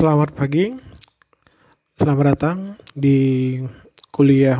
[0.00, 0.72] Selamat pagi,
[2.00, 3.60] selamat datang di
[4.08, 4.56] kuliah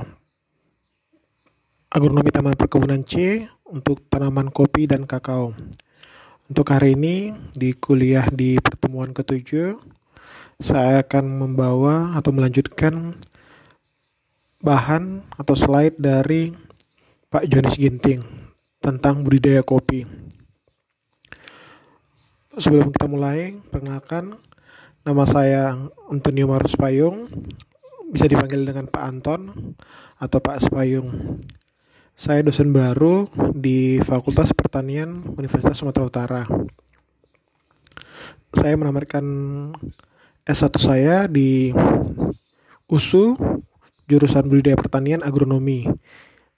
[1.88, 5.56] Agronomi Taman Perkebunan C untuk tanaman kopi dan kakao.
[6.44, 9.80] Untuk hari ini di kuliah di pertemuan ketujuh,
[10.60, 13.16] saya akan membawa atau melanjutkan
[14.60, 16.52] bahan atau slide dari
[17.32, 18.20] Pak Jonis Ginting
[18.76, 20.04] tentang budidaya kopi.
[22.60, 24.36] Sebelum kita mulai, perkenalkan
[25.00, 27.24] nama saya Antonio Marus Payung,
[28.12, 29.72] bisa dipanggil dengan Pak Anton
[30.20, 31.40] atau Pak Spayung.
[32.12, 33.24] Saya dosen baru
[33.56, 36.42] di Fakultas Pertanian Universitas Sumatera Utara.
[38.52, 39.24] Saya menamatkan
[40.44, 41.72] S1 saya di
[42.92, 43.40] USU
[44.04, 45.88] jurusan Budidaya Pertanian Agronomi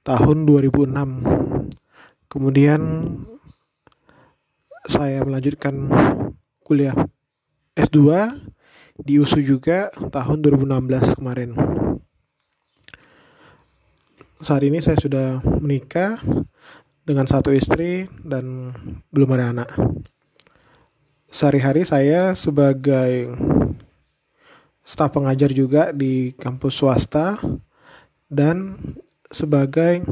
[0.02, 2.26] tahun 2006.
[2.26, 2.82] Kemudian
[4.90, 5.86] saya melanjutkan
[6.66, 6.96] kuliah
[7.72, 8.00] S2
[9.00, 11.56] di USU juga tahun 2016 kemarin.
[14.42, 15.28] Saat ini saya sudah
[15.62, 16.20] menikah
[17.06, 18.76] dengan satu istri dan
[19.08, 19.70] belum ada anak.
[21.32, 23.32] Sehari-hari saya sebagai
[24.84, 27.40] staf pengajar juga di kampus swasta
[28.28, 28.76] dan
[29.32, 30.04] sebagai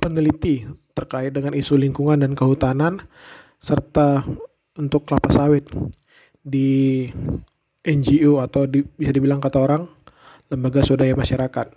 [0.00, 0.64] peneliti
[0.96, 3.04] terkait dengan isu lingkungan dan kehutanan
[3.60, 4.24] serta
[4.78, 5.68] untuk kelapa sawit
[6.44, 7.08] di
[7.80, 9.88] NGO atau di, bisa dibilang kata orang
[10.52, 11.72] lembaga swadaya masyarakat.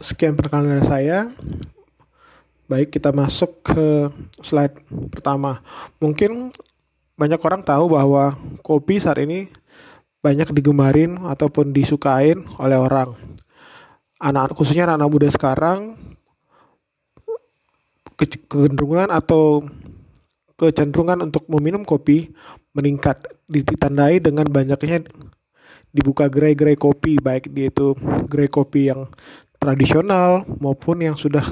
[0.00, 1.28] Sekian perkenalan saya.
[2.68, 4.76] Baik, kita masuk ke slide
[5.12, 5.60] pertama.
[6.00, 6.52] Mungkin
[7.18, 9.48] banyak orang tahu bahwa kopi saat ini
[10.20, 13.16] banyak digemarin ataupun disukain oleh orang.
[14.18, 15.80] Anak khususnya anak-anak muda sekarang
[18.18, 19.62] kecenderungan atau
[20.58, 22.34] kecenderungan untuk meminum kopi
[22.74, 25.06] meningkat ditandai dengan banyaknya
[25.94, 27.96] dibuka gerai-gerai kopi baik dia itu
[28.28, 29.08] gerai kopi yang
[29.56, 31.42] tradisional maupun yang sudah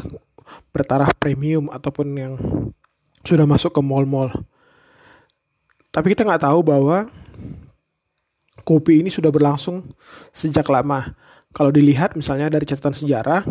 [0.70, 2.32] bertaraf premium ataupun yang
[3.26, 4.31] sudah masuk ke mall-mall.
[5.91, 7.10] Tapi kita nggak tahu bahwa
[8.62, 9.82] kopi ini sudah berlangsung
[10.31, 11.16] sejak lama.
[11.50, 13.42] Kalau dilihat misalnya dari catatan sejarah,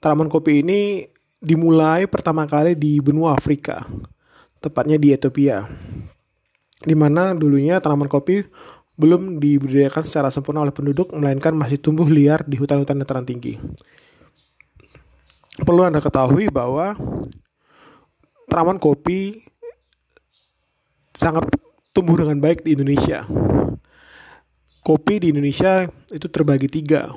[0.00, 1.04] tanaman kopi ini
[1.38, 3.84] dimulai pertama kali di benua Afrika,
[4.64, 5.68] tepatnya di Ethiopia,
[6.80, 8.40] di mana dulunya tanaman kopi
[8.96, 13.60] belum dibudidayakan secara sempurna oleh penduduk, melainkan masih tumbuh liar di hutan-hutan dataran tinggi.
[15.60, 16.96] Perlu Anda ketahui bahwa
[18.48, 19.42] tanaman kopi
[21.14, 21.46] sangat
[21.94, 23.22] tumbuh dengan baik di Indonesia.
[24.84, 27.14] Kopi di Indonesia itu terbagi tiga.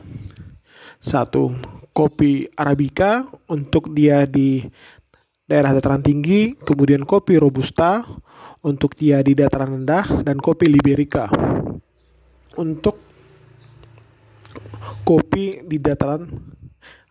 [0.98, 1.54] Satu,
[1.94, 4.62] kopi Arabica untuk dia di
[5.48, 8.04] daerah dataran tinggi, kemudian kopi Robusta
[8.68, 11.32] untuk dia di dataran rendah, dan kopi Liberica
[12.60, 13.00] untuk
[15.08, 16.28] kopi di dataran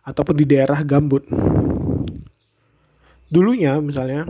[0.05, 1.25] ataupun di daerah gambut.
[3.27, 4.23] Dulunya misalnya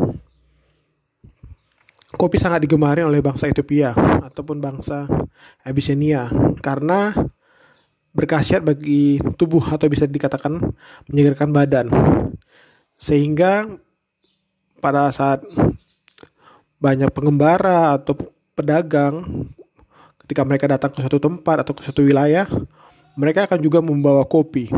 [2.18, 3.94] kopi sangat digemari oleh bangsa Ethiopia
[4.26, 5.06] ataupun bangsa
[5.62, 6.32] Abyssinia
[6.64, 7.14] karena
[8.16, 10.58] berkhasiat bagi tubuh atau bisa dikatakan
[11.12, 11.88] menyegarkan badan.
[12.98, 13.70] Sehingga
[14.78, 15.42] pada saat
[16.78, 18.14] banyak pengembara atau
[18.54, 19.48] pedagang
[20.26, 22.46] ketika mereka datang ke suatu tempat atau ke suatu wilayah,
[23.18, 24.70] mereka akan juga membawa kopi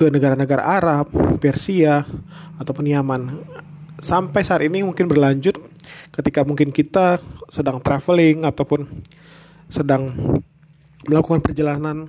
[0.00, 2.08] ke negara-negara Arab, Persia,
[2.56, 3.22] ataupun Yaman.
[4.00, 5.60] Sampai saat ini mungkin berlanjut
[6.16, 7.20] ketika mungkin kita
[7.52, 8.88] sedang traveling ataupun
[9.68, 10.08] sedang
[11.04, 12.08] melakukan perjalanan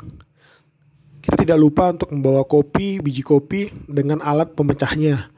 [1.21, 5.29] kita tidak lupa untuk membawa kopi, biji kopi dengan alat pemecahnya.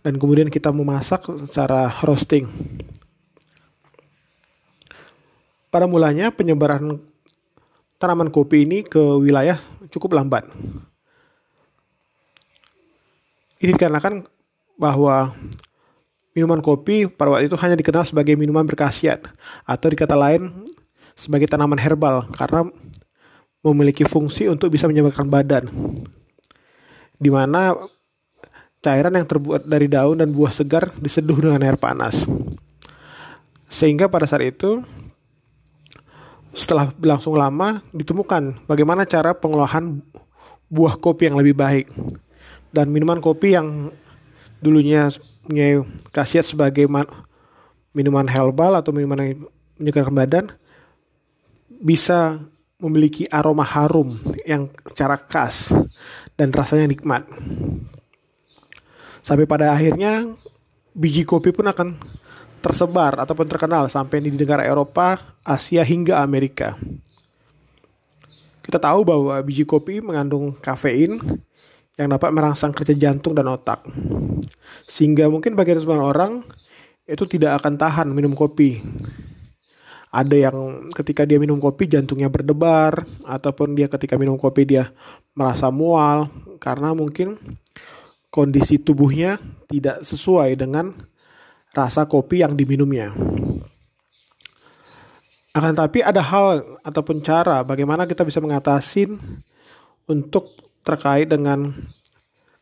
[0.00, 2.48] Dan kemudian kita memasak secara roasting.
[5.68, 6.98] Pada mulanya penyebaran
[8.00, 9.60] tanaman kopi ini ke wilayah
[9.92, 10.48] cukup lambat.
[13.60, 14.24] Ini dikarenakan
[14.80, 15.36] bahwa
[16.32, 19.28] minuman kopi pada waktu itu hanya dikenal sebagai minuman berkhasiat
[19.68, 20.64] atau dikata lain
[21.12, 22.72] sebagai tanaman herbal karena
[23.60, 25.64] memiliki fungsi untuk bisa menyegarkan badan.
[27.20, 27.76] Di mana
[28.80, 32.24] cairan yang terbuat dari daun dan buah segar diseduh dengan air panas.
[33.68, 34.80] Sehingga pada saat itu
[36.50, 40.02] setelah berlangsung lama ditemukan bagaimana cara pengolahan
[40.66, 41.86] buah kopi yang lebih baik
[42.74, 43.94] dan minuman kopi yang
[44.58, 45.14] dulunya
[45.46, 46.90] punya khasiat sebagai
[47.94, 49.46] minuman herbal atau minuman yang
[49.78, 50.44] menyegarkan badan
[51.70, 52.42] bisa
[52.80, 54.16] memiliki aroma harum
[54.48, 55.70] yang secara khas
[56.34, 57.28] dan rasanya nikmat.
[59.20, 60.32] Sampai pada akhirnya
[60.96, 62.00] biji kopi pun akan
[62.60, 66.76] tersebar ataupun terkenal sampai di negara Eropa, Asia hingga Amerika.
[68.60, 71.20] Kita tahu bahwa biji kopi mengandung kafein
[71.96, 73.84] yang dapat merangsang kerja jantung dan otak.
[74.88, 76.32] Sehingga mungkin bagi sebagian orang
[77.04, 78.80] itu tidak akan tahan minum kopi.
[80.10, 84.90] Ada yang ketika dia minum kopi jantungnya berdebar ataupun dia ketika minum kopi dia
[85.38, 86.26] merasa mual
[86.58, 87.38] karena mungkin
[88.26, 89.38] kondisi tubuhnya
[89.70, 90.98] tidak sesuai dengan
[91.70, 93.14] rasa kopi yang diminumnya.
[95.50, 99.14] Akan tapi ada hal ataupun cara bagaimana kita bisa mengatasi
[100.10, 100.54] untuk
[100.86, 101.74] terkait dengan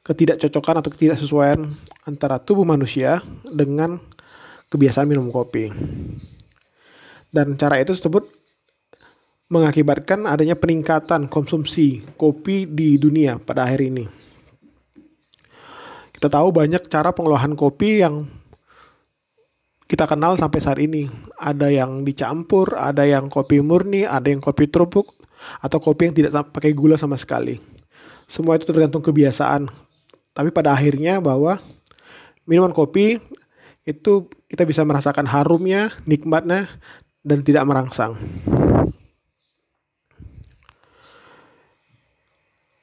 [0.04, 1.68] ketidakcocokan atau ketidaksesuaian
[2.08, 4.00] antara tubuh manusia dengan
[4.72, 5.68] kebiasaan minum kopi.
[7.28, 8.28] Dan cara itu tersebut
[9.48, 14.04] mengakibatkan adanya peningkatan konsumsi kopi di dunia pada akhir ini.
[16.12, 18.26] Kita tahu banyak cara pengolahan kopi yang
[19.88, 21.08] kita kenal sampai saat ini.
[21.40, 25.16] Ada yang dicampur, ada yang kopi murni, ada yang kopi trubuk,
[25.62, 27.56] atau kopi yang tidak pakai gula sama sekali.
[28.28, 29.72] Semua itu tergantung kebiasaan.
[30.36, 31.56] Tapi pada akhirnya bahwa
[32.44, 33.16] minuman kopi
[33.88, 36.68] itu kita bisa merasakan harumnya, nikmatnya,
[37.22, 38.14] dan tidak merangsang.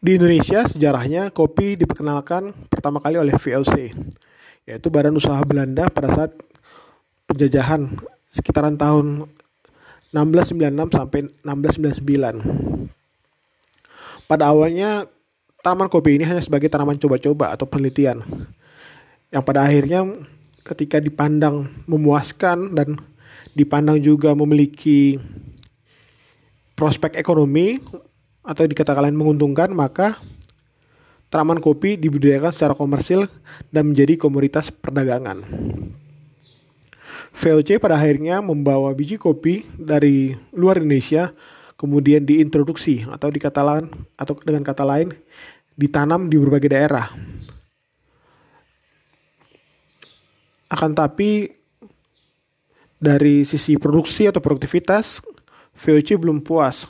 [0.06, 3.90] Di Indonesia sejarahnya kopi diperkenalkan pertama kali oleh VOC,
[4.70, 6.30] yaitu Badan Usaha Belanda pada saat
[7.26, 7.90] penjajahan
[8.30, 9.26] sekitaran tahun
[10.14, 14.30] 1696 sampai 1699.
[14.30, 15.10] Pada awalnya
[15.66, 18.22] tanaman kopi ini hanya sebagai tanaman coba-coba atau penelitian.
[19.34, 20.06] Yang pada akhirnya
[20.62, 23.02] ketika dipandang memuaskan dan
[23.56, 25.16] dipandang juga memiliki
[26.76, 27.80] prospek ekonomi
[28.44, 30.20] atau dikatakan lain menguntungkan, maka
[31.32, 33.32] tanaman kopi dibudidayakan secara komersil
[33.72, 35.42] dan menjadi komoditas perdagangan.
[37.36, 41.36] VOC pada akhirnya membawa biji kopi dari luar Indonesia
[41.76, 45.12] kemudian diintroduksi atau dikata lain atau dengan kata lain
[45.76, 47.12] ditanam di berbagai daerah.
[50.72, 51.52] Akan tapi
[53.06, 55.22] dari sisi produksi atau produktivitas
[55.78, 56.90] VOC belum puas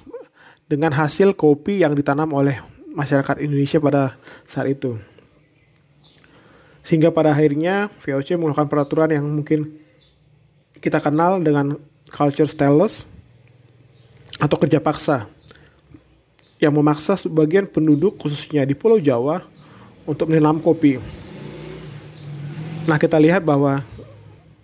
[0.72, 2.64] dengan hasil kopi yang ditanam oleh
[2.96, 4.16] masyarakat Indonesia pada
[4.48, 4.96] saat itu.
[6.88, 9.76] Sehingga pada akhirnya VOC mengeluarkan peraturan yang mungkin
[10.80, 11.76] kita kenal dengan
[12.08, 13.04] culture stateless
[14.40, 15.28] atau kerja paksa
[16.62, 19.44] yang memaksa sebagian penduduk khususnya di Pulau Jawa
[20.08, 21.02] untuk menanam kopi.
[22.86, 23.82] Nah, kita lihat bahwa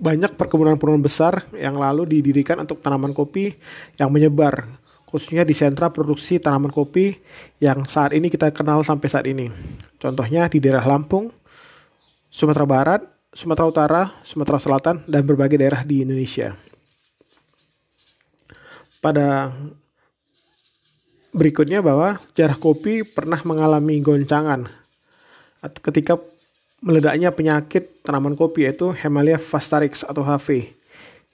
[0.01, 3.53] banyak perkebunan-perkebunan besar yang lalu didirikan untuk tanaman kopi
[4.01, 4.65] yang menyebar,
[5.06, 7.21] khususnya di sentra produksi tanaman kopi
[7.62, 9.53] yang saat ini kita kenal sampai saat ini.
[10.01, 11.30] Contohnya di daerah Lampung,
[12.33, 16.57] Sumatera Barat, Sumatera Utara, Sumatera Selatan, dan berbagai daerah di Indonesia.
[18.97, 19.54] Pada
[21.30, 24.65] berikutnya bahwa sejarah kopi pernah mengalami goncangan
[25.62, 26.18] ketika
[26.81, 30.74] meledaknya penyakit tanaman kopi yaitu Hemalia fastarix atau HV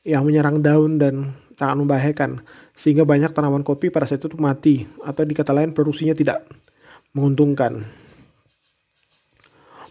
[0.03, 2.31] yang menyerang daun dan sangat membahayakan
[2.77, 6.45] sehingga banyak tanaman kopi pada saat itu mati atau dikata lain produksinya tidak
[7.15, 7.81] menguntungkan.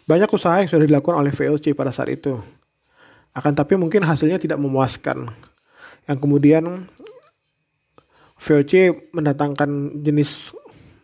[0.06, 2.38] Banyak usaha yang sudah dilakukan oleh VLC pada saat itu.
[3.35, 5.27] Akan tapi mungkin hasilnya tidak memuaskan.
[6.06, 6.86] Yang kemudian
[8.39, 10.55] VLC mendatangkan jenis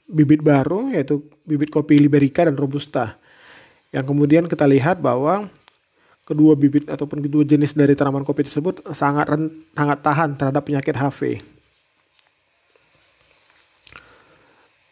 [0.06, 3.18] bibit baru yaitu bibit kopi Liberica dan Robusta.
[3.92, 5.52] Yang kemudian kita lihat bahwa
[6.25, 9.28] kedua bibit ataupun kedua jenis dari tanaman kopi tersebut sangat
[9.76, 11.20] sangat tahan terhadap penyakit HV.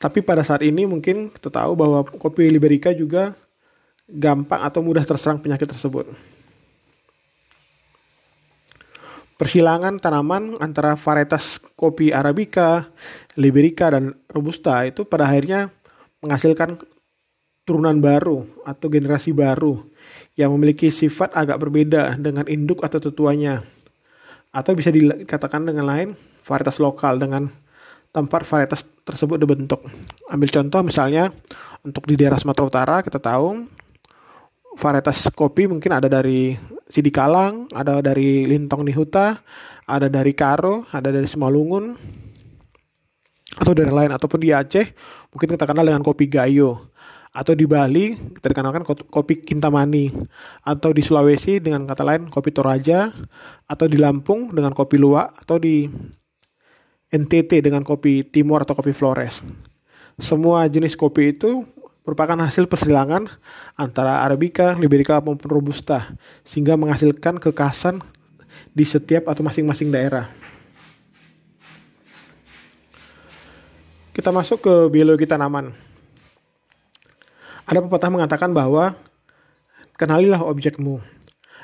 [0.01, 3.37] Tapi pada saat ini mungkin kita tahu bahwa kopi Liberica juga
[4.09, 6.09] gampang atau mudah terserang penyakit tersebut.
[9.37, 12.93] Persilangan tanaman antara varietas kopi Arabica,
[13.41, 15.73] Liberica, dan Robusta itu pada akhirnya
[16.21, 16.77] menghasilkan
[17.71, 19.79] turunan baru atau generasi baru
[20.35, 23.63] yang memiliki sifat agak berbeda dengan induk atau tetuanya.
[24.51, 27.47] Atau bisa dikatakan dengan lain varietas lokal dengan
[28.11, 29.87] tempat varietas tersebut dibentuk.
[30.27, 31.31] Ambil contoh misalnya
[31.87, 33.71] untuk di daerah Sumatera Utara kita tahu
[34.75, 36.59] varietas kopi mungkin ada dari
[36.91, 39.39] Sidikalang, ada dari Lintong Nihuta,
[39.87, 41.95] ada dari Karo, ada dari Simalungun,
[43.61, 44.91] atau dari lain ataupun di Aceh
[45.31, 46.90] mungkin kita kenal dengan kopi Gayo
[47.31, 50.11] atau di Bali kita dikenalkan kopi Kintamani
[50.67, 53.15] atau di Sulawesi dengan kata lain kopi Toraja
[53.71, 55.87] atau di Lampung dengan kopi Luwak atau di
[57.11, 59.43] NTT dengan kopi Timur atau kopi Flores.
[60.19, 61.63] Semua jenis kopi itu
[62.03, 63.31] merupakan hasil persilangan
[63.79, 66.11] antara Arabica, Liberica maupun Robusta
[66.43, 68.03] sehingga menghasilkan kekasan
[68.75, 70.31] di setiap atau masing-masing daerah.
[74.11, 75.90] Kita masuk ke biologi tanaman.
[77.71, 78.99] Ada pepatah mengatakan bahwa
[79.95, 80.99] kenalilah objekmu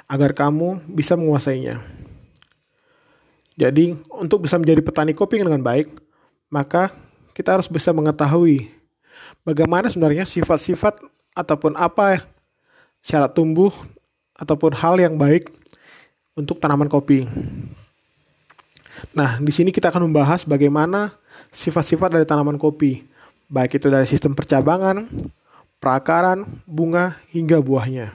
[0.07, 1.83] agar kamu bisa menguasainya.
[3.59, 5.91] Jadi, untuk bisa menjadi petani kopi dengan baik,
[6.47, 6.95] maka
[7.35, 8.71] kita harus bisa mengetahui
[9.43, 11.03] bagaimana sebenarnya sifat-sifat
[11.35, 12.23] ataupun apa
[13.03, 13.75] syarat tumbuh
[14.39, 15.51] ataupun hal yang baik
[16.39, 17.27] untuk tanaman kopi.
[19.11, 21.19] Nah, di sini kita akan membahas bagaimana
[21.51, 23.03] sifat-sifat dari tanaman kopi,
[23.51, 25.09] baik itu dari sistem percabangan,
[25.79, 28.13] perakaran, bunga, hingga buahnya.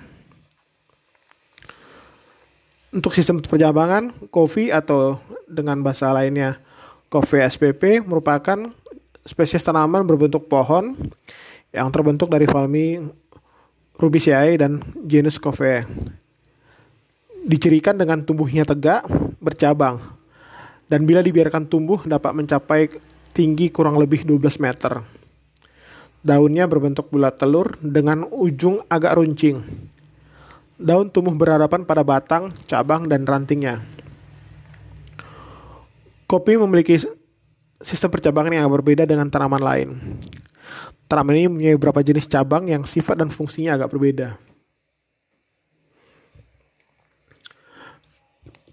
[2.91, 6.60] Untuk sistem percabangan, kopi atau dengan bahasa lainnya
[7.12, 8.72] kopi SPP merupakan
[9.27, 10.96] spesies tanaman berbentuk pohon
[11.72, 13.03] yang terbentuk dari famili
[14.00, 15.86] Rubiaceae dan genus Coffea.
[17.46, 19.06] Dicirikan dengan tumbuhnya tegak,
[19.38, 20.01] bercabang,
[20.89, 22.89] dan bila dibiarkan tumbuh dapat mencapai
[23.30, 25.06] tinggi kurang lebih 12 meter.
[26.22, 29.66] Daunnya berbentuk bulat telur dengan ujung agak runcing
[30.82, 33.86] Daun tumbuh berhadapan pada batang, cabang, dan rantingnya.
[36.25, 36.98] Kopi memiliki
[37.86, 39.90] sistem percabangan yang berbeda dengan tanaman lain.
[41.06, 44.42] Tanaman ini mempunyai beberapa jenis cabang yang sifat dan fungsinya agak berbeda.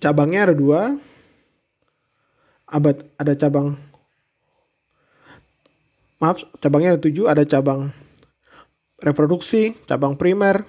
[0.01, 0.97] Cabangnya ada dua.
[2.69, 3.77] Abad ada cabang
[6.19, 7.95] maaf cabangnya ada tujuh ada cabang
[8.99, 10.67] reproduksi cabang primer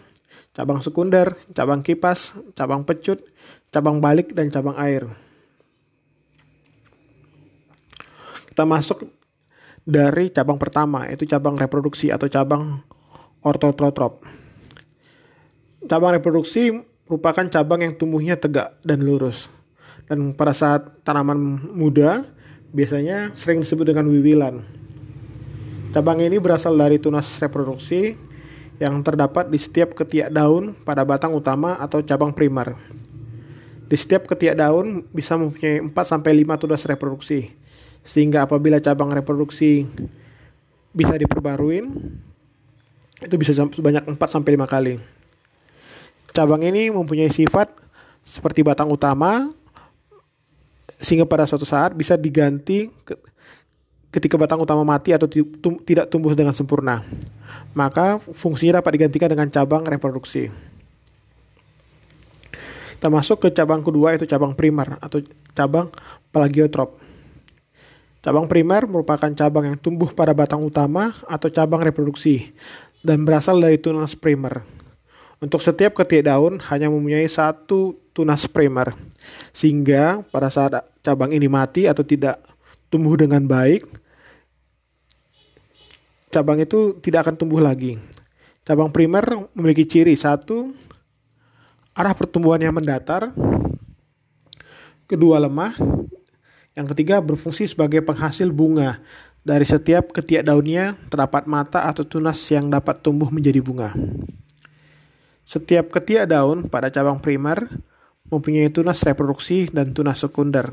[0.53, 3.21] cabang sekunder, cabang kipas, cabang pecut,
[3.69, 5.07] cabang balik, dan cabang air.
[8.51, 9.07] Kita masuk
[9.87, 12.83] dari cabang pertama, yaitu cabang reproduksi atau cabang
[13.45, 14.25] ortotrotrop.
[15.87, 16.75] Cabang reproduksi
[17.07, 19.47] merupakan cabang yang tumbuhnya tegak dan lurus.
[20.11, 22.27] Dan pada saat tanaman muda,
[22.75, 24.78] biasanya sering disebut dengan wiwilan.
[25.89, 28.13] Cabang ini berasal dari tunas reproduksi
[28.77, 32.77] yang terdapat di setiap ketiak daun pada batang utama atau cabang primer.
[33.89, 37.49] Di setiap ketiak daun bisa mempunyai 4 sampai 5 tunas reproduksi.
[38.05, 39.89] Sehingga apabila cabang reproduksi
[40.93, 41.81] bisa diperbarui,
[43.25, 45.01] itu bisa sebanyak 4 sampai 5 kali.
[46.29, 47.73] Cabang ini mempunyai sifat
[48.21, 49.49] seperti batang utama
[51.01, 52.93] sehingga pada suatu saat bisa diganti
[54.09, 55.29] ketika batang utama mati atau
[55.85, 57.05] tidak tumbuh dengan sempurna
[57.73, 60.49] maka fungsinya dapat digantikan dengan cabang reproduksi.
[62.99, 65.23] Kita masuk ke cabang kedua yaitu cabang primer atau
[65.55, 65.87] cabang
[66.35, 66.99] plagiotrop.
[68.19, 72.51] Cabang primer merupakan cabang yang tumbuh pada batang utama atau cabang reproduksi
[72.99, 74.67] dan berasal dari tunas primer.
[75.39, 78.91] Untuk setiap ketiak daun hanya mempunyai satu tunas primer,
[79.55, 82.43] sehingga pada saat cabang ini mati atau tidak
[82.89, 83.85] tumbuh dengan baik,
[86.33, 87.97] cabang itu tidak akan tumbuh lagi.
[88.65, 90.73] Cabang primer memiliki ciri satu,
[91.97, 93.33] arah pertumbuhan yang mendatar,
[95.09, 95.73] kedua lemah,
[96.77, 99.01] yang ketiga berfungsi sebagai penghasil bunga.
[99.39, 103.95] Dari setiap ketiak daunnya terdapat mata atau tunas yang dapat tumbuh menjadi bunga.
[105.47, 107.65] Setiap ketiak daun pada cabang primer
[108.29, 110.69] mempunyai tunas reproduksi dan tunas sekunder.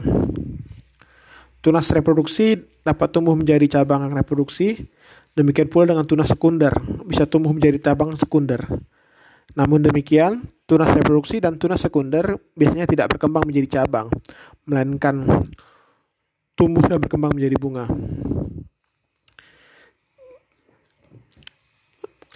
[1.66, 2.54] Tunas reproduksi
[2.87, 4.87] dapat tumbuh menjadi cabang reproduksi
[5.37, 6.73] Demikian pula dengan tunas sekunder,
[7.04, 8.64] bisa tumbuh menjadi cabang sekunder.
[9.52, 14.08] Namun demikian, tunas reproduksi dan tunas sekunder biasanya tidak berkembang menjadi cabang,
[14.64, 15.28] melainkan
[16.56, 17.85] tumbuh dan berkembang menjadi bunga.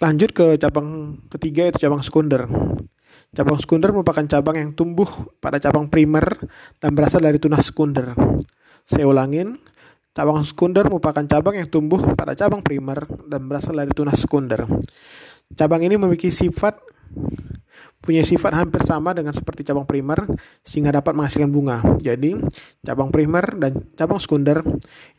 [0.04, 2.44] Lanjut ke cabang ketiga yaitu cabang sekunder.
[3.32, 5.08] Cabang sekunder merupakan cabang yang tumbuh
[5.40, 6.36] pada cabang primer
[6.84, 8.12] dan berasal dari tunas sekunder.
[8.90, 9.62] Saya ulangin,
[10.10, 14.66] Cabang sekunder merupakan cabang yang tumbuh pada cabang primer dan berasal dari tunas sekunder.
[15.54, 16.82] Cabang ini memiliki sifat
[18.02, 20.26] punya sifat hampir sama dengan seperti cabang primer
[20.66, 21.78] sehingga dapat menghasilkan bunga.
[22.02, 22.34] Jadi,
[22.82, 24.66] cabang primer dan cabang sekunder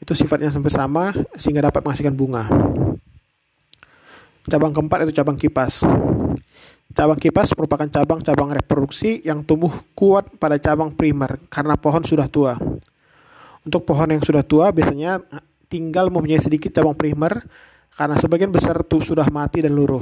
[0.04, 2.52] itu sifatnya hampir sama sehingga dapat menghasilkan bunga.
[4.52, 5.88] Cabang keempat itu cabang kipas.
[6.92, 12.60] Cabang kipas merupakan cabang-cabang reproduksi yang tumbuh kuat pada cabang primer karena pohon sudah tua.
[13.62, 15.22] Untuk pohon yang sudah tua biasanya
[15.70, 17.46] tinggal mempunyai sedikit cabang primer
[17.94, 20.02] karena sebagian besar itu sudah mati dan luruh.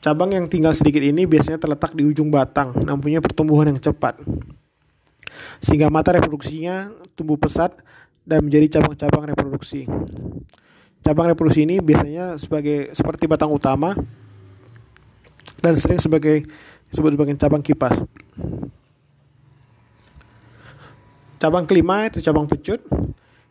[0.00, 4.16] Cabang yang tinggal sedikit ini biasanya terletak di ujung batang dan punya pertumbuhan yang cepat.
[5.60, 7.76] Sehingga mata reproduksinya tumbuh pesat
[8.24, 9.84] dan menjadi cabang-cabang reproduksi.
[11.04, 13.92] Cabang reproduksi ini biasanya sebagai seperti batang utama
[15.60, 16.48] dan sering sebagai
[16.88, 18.00] disebut sebagai cabang kipas.
[21.40, 22.84] Cabang kelima itu cabang pecut,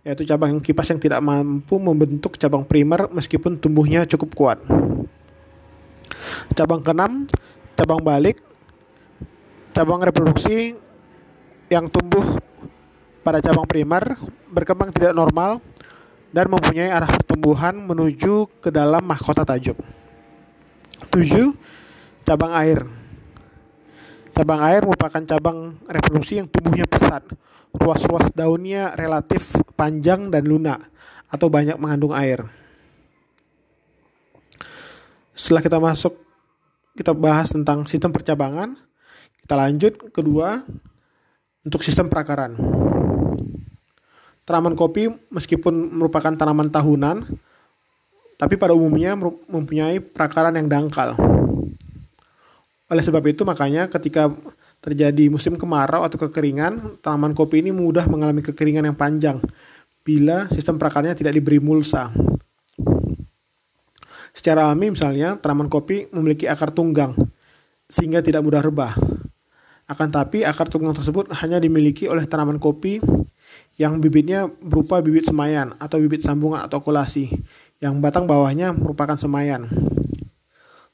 [0.06, 4.60] yaitu cabang kipas yang tidak mampu membentuk cabang primer meskipun tumbuhnya cukup kuat.
[6.54, 7.26] Cabang keenam,
[7.74, 8.46] cabang balik,
[9.74, 10.78] cabang reproduksi
[11.74, 12.38] yang tumbuh
[13.26, 14.22] pada cabang primer
[14.54, 15.58] berkembang tidak normal
[16.30, 19.78] dan mempunyai arah pertumbuhan menuju ke dalam mahkota tajuk.
[21.10, 21.58] 7.
[22.22, 22.86] Cabang air.
[24.40, 27.28] Cabang air merupakan cabang reproduksi yang tumbuhnya pesat.
[27.76, 30.80] Ruas-ruas daunnya relatif panjang dan lunak
[31.28, 32.48] atau banyak mengandung air.
[35.36, 36.16] Setelah kita masuk,
[36.96, 38.80] kita bahas tentang sistem percabangan.
[39.44, 40.64] Kita lanjut kedua
[41.68, 42.56] untuk sistem perakaran.
[44.48, 47.28] Tanaman kopi meskipun merupakan tanaman tahunan,
[48.40, 49.20] tapi pada umumnya
[49.52, 51.39] mempunyai perakaran yang dangkal.
[52.90, 54.34] Oleh sebab itu makanya ketika
[54.82, 59.38] terjadi musim kemarau atau kekeringan, tanaman kopi ini mudah mengalami kekeringan yang panjang
[60.02, 62.10] bila sistem perakarannya tidak diberi mulsa.
[64.34, 67.14] Secara alami misalnya, tanaman kopi memiliki akar tunggang
[67.86, 68.94] sehingga tidak mudah rebah.
[69.90, 73.02] Akan tapi akar tunggang tersebut hanya dimiliki oleh tanaman kopi
[73.78, 77.30] yang bibitnya berupa bibit semayan atau bibit sambungan atau kolasi,
[77.82, 79.66] yang batang bawahnya merupakan semayan.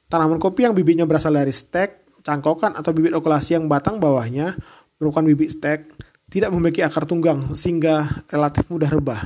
[0.05, 4.53] Tanaman kopi yang bibitnya berasal dari stek, cangkokan atau bibit okulasi yang batang bawahnya
[5.01, 5.89] merupakan bibit stek,
[6.29, 9.21] tidak memiliki akar tunggang sehingga relatif mudah rebah.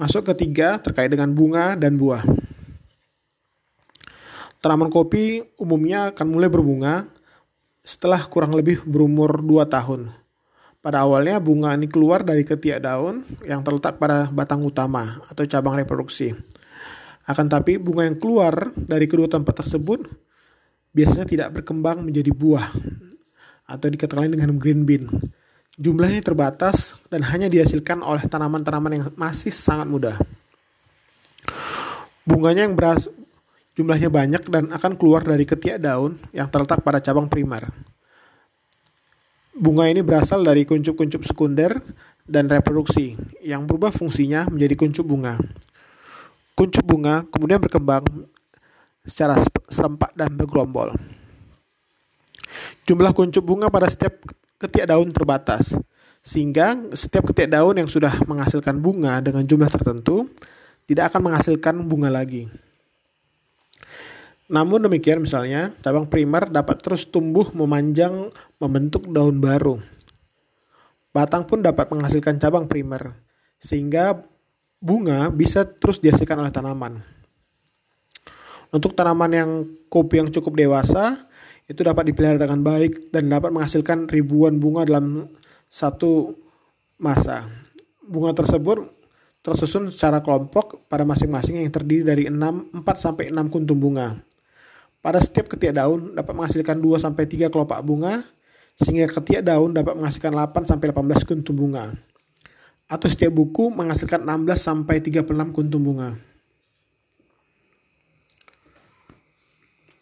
[0.00, 2.24] Masuk ketiga terkait dengan bunga dan buah.
[4.60, 7.08] Tanaman kopi umumnya akan mulai berbunga
[7.80, 10.19] setelah kurang lebih berumur 2 tahun.
[10.80, 15.76] Pada awalnya bunga ini keluar dari ketiak daun yang terletak pada batang utama atau cabang
[15.76, 16.32] reproduksi.
[17.28, 20.08] Akan tapi bunga yang keluar dari kedua tempat tersebut
[20.96, 22.72] biasanya tidak berkembang menjadi buah
[23.68, 25.04] atau dikatakan dengan green bean.
[25.76, 30.16] Jumlahnya terbatas dan hanya dihasilkan oleh tanaman-tanaman yang masih sangat muda.
[32.24, 33.12] Bunganya yang beras,
[33.76, 37.68] jumlahnya banyak dan akan keluar dari ketiak daun yang terletak pada cabang primer.
[39.50, 41.82] Bunga ini berasal dari kuncup-kuncup sekunder
[42.22, 45.34] dan reproduksi yang berubah fungsinya menjadi kuncup bunga.
[46.54, 48.06] Kuncup bunga kemudian berkembang
[49.02, 50.94] secara serempak dan bergerombol.
[52.86, 54.22] Jumlah kuncup bunga pada setiap
[54.62, 55.74] ketiak daun terbatas,
[56.22, 60.30] sehingga setiap ketiak daun yang sudah menghasilkan bunga dengan jumlah tertentu
[60.86, 62.46] tidak akan menghasilkan bunga lagi.
[64.50, 69.78] Namun demikian misalnya, cabang primer dapat terus tumbuh memanjang membentuk daun baru.
[71.14, 73.14] Batang pun dapat menghasilkan cabang primer,
[73.62, 74.26] sehingga
[74.82, 76.98] bunga bisa terus dihasilkan oleh tanaman.
[78.74, 79.50] Untuk tanaman yang
[79.86, 81.30] kopi yang cukup dewasa,
[81.70, 85.30] itu dapat dipelihara dengan baik dan dapat menghasilkan ribuan bunga dalam
[85.70, 86.34] satu
[86.98, 87.46] masa.
[88.02, 88.82] Bunga tersebut
[89.46, 94.18] tersusun secara kelompok pada masing-masing yang terdiri dari 6, 4 sampai 6 kuntum bunga.
[95.00, 98.20] Pada setiap ketiak daun dapat menghasilkan 2 sampai 3 kelopak bunga,
[98.76, 101.96] sehingga ketiak daun dapat menghasilkan 8 sampai 18 kuntum bunga.
[102.84, 106.20] Atau setiap buku menghasilkan 16 sampai 36 kuntum bunga.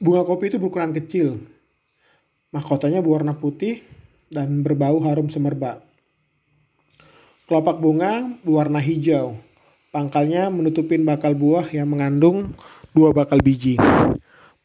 [0.03, 1.43] Bunga kopi itu berukuran kecil.
[2.55, 3.83] Mahkotanya berwarna putih
[4.31, 5.83] dan berbau harum semerbak.
[7.47, 9.39] Kelopak bunga berwarna hijau.
[9.95, 12.55] Pangkalnya menutupin bakal buah yang mengandung
[12.95, 13.79] dua bakal biji.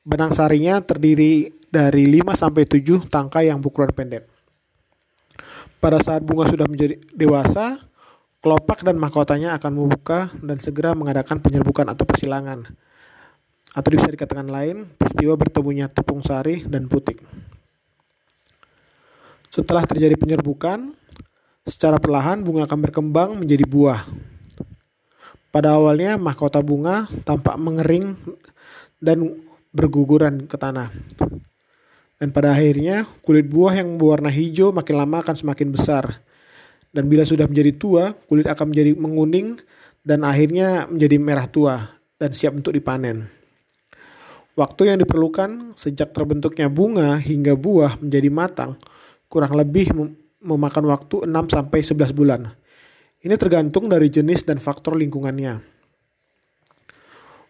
[0.03, 4.27] Benang sarinya terdiri dari 5 sampai 7 tangkai yang berukuran pendek.
[5.79, 7.79] Pada saat bunga sudah menjadi dewasa,
[8.43, 12.67] kelopak dan mahkotanya akan membuka dan segera mengadakan penyerbukan atau persilangan.
[13.71, 17.23] Atau bisa dikatakan lain, peristiwa bertemunya tepung sari dan putik.
[19.47, 20.91] Setelah terjadi penyerbukan,
[21.63, 24.03] secara perlahan bunga akan berkembang menjadi buah.
[25.47, 28.19] Pada awalnya mahkota bunga tampak mengering
[28.99, 29.39] dan
[29.73, 30.93] berguguran ke tanah.
[32.21, 36.23] Dan pada akhirnya kulit buah yang berwarna hijau makin lama akan semakin besar.
[36.93, 39.57] Dan bila sudah menjadi tua, kulit akan menjadi menguning
[40.05, 41.75] dan akhirnya menjadi merah tua
[42.21, 43.27] dan siap untuk dipanen.
[44.53, 48.77] Waktu yang diperlukan sejak terbentuknya bunga hingga buah menjadi matang
[49.25, 49.89] kurang lebih
[50.45, 52.53] memakan waktu 6 sampai 11 bulan.
[53.25, 55.57] Ini tergantung dari jenis dan faktor lingkungannya.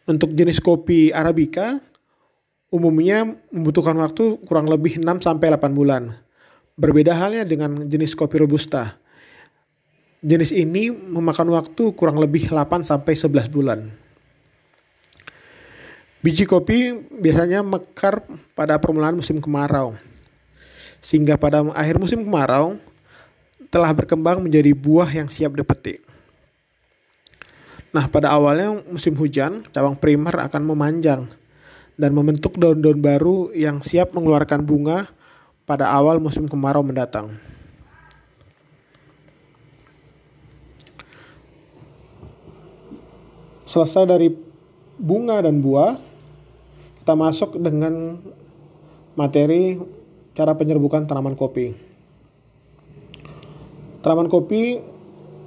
[0.07, 1.83] Untuk jenis kopi Arabica,
[2.73, 6.17] umumnya membutuhkan waktu kurang lebih 6 sampai 8 bulan.
[6.73, 8.97] Berbeda halnya dengan jenis kopi robusta.
[10.25, 13.93] Jenis ini memakan waktu kurang lebih 8 sampai 11 bulan.
[16.25, 18.25] Biji kopi biasanya mekar
[18.57, 19.93] pada permulaan musim kemarau.
[21.03, 22.79] sehingga pada akhir musim kemarau
[23.67, 25.99] telah berkembang menjadi buah yang siap dipetik.
[27.91, 31.27] Nah, pada awalnya musim hujan, cabang primer akan memanjang
[31.93, 35.09] dan membentuk daun-daun baru yang siap mengeluarkan bunga
[35.63, 37.37] pada awal musim kemarau mendatang.
[43.63, 44.29] Selesai dari
[45.01, 45.97] bunga dan buah,
[47.01, 48.21] kita masuk dengan
[49.17, 49.81] materi
[50.37, 51.73] cara penyerbukan tanaman kopi.
[54.03, 54.77] Tanaman kopi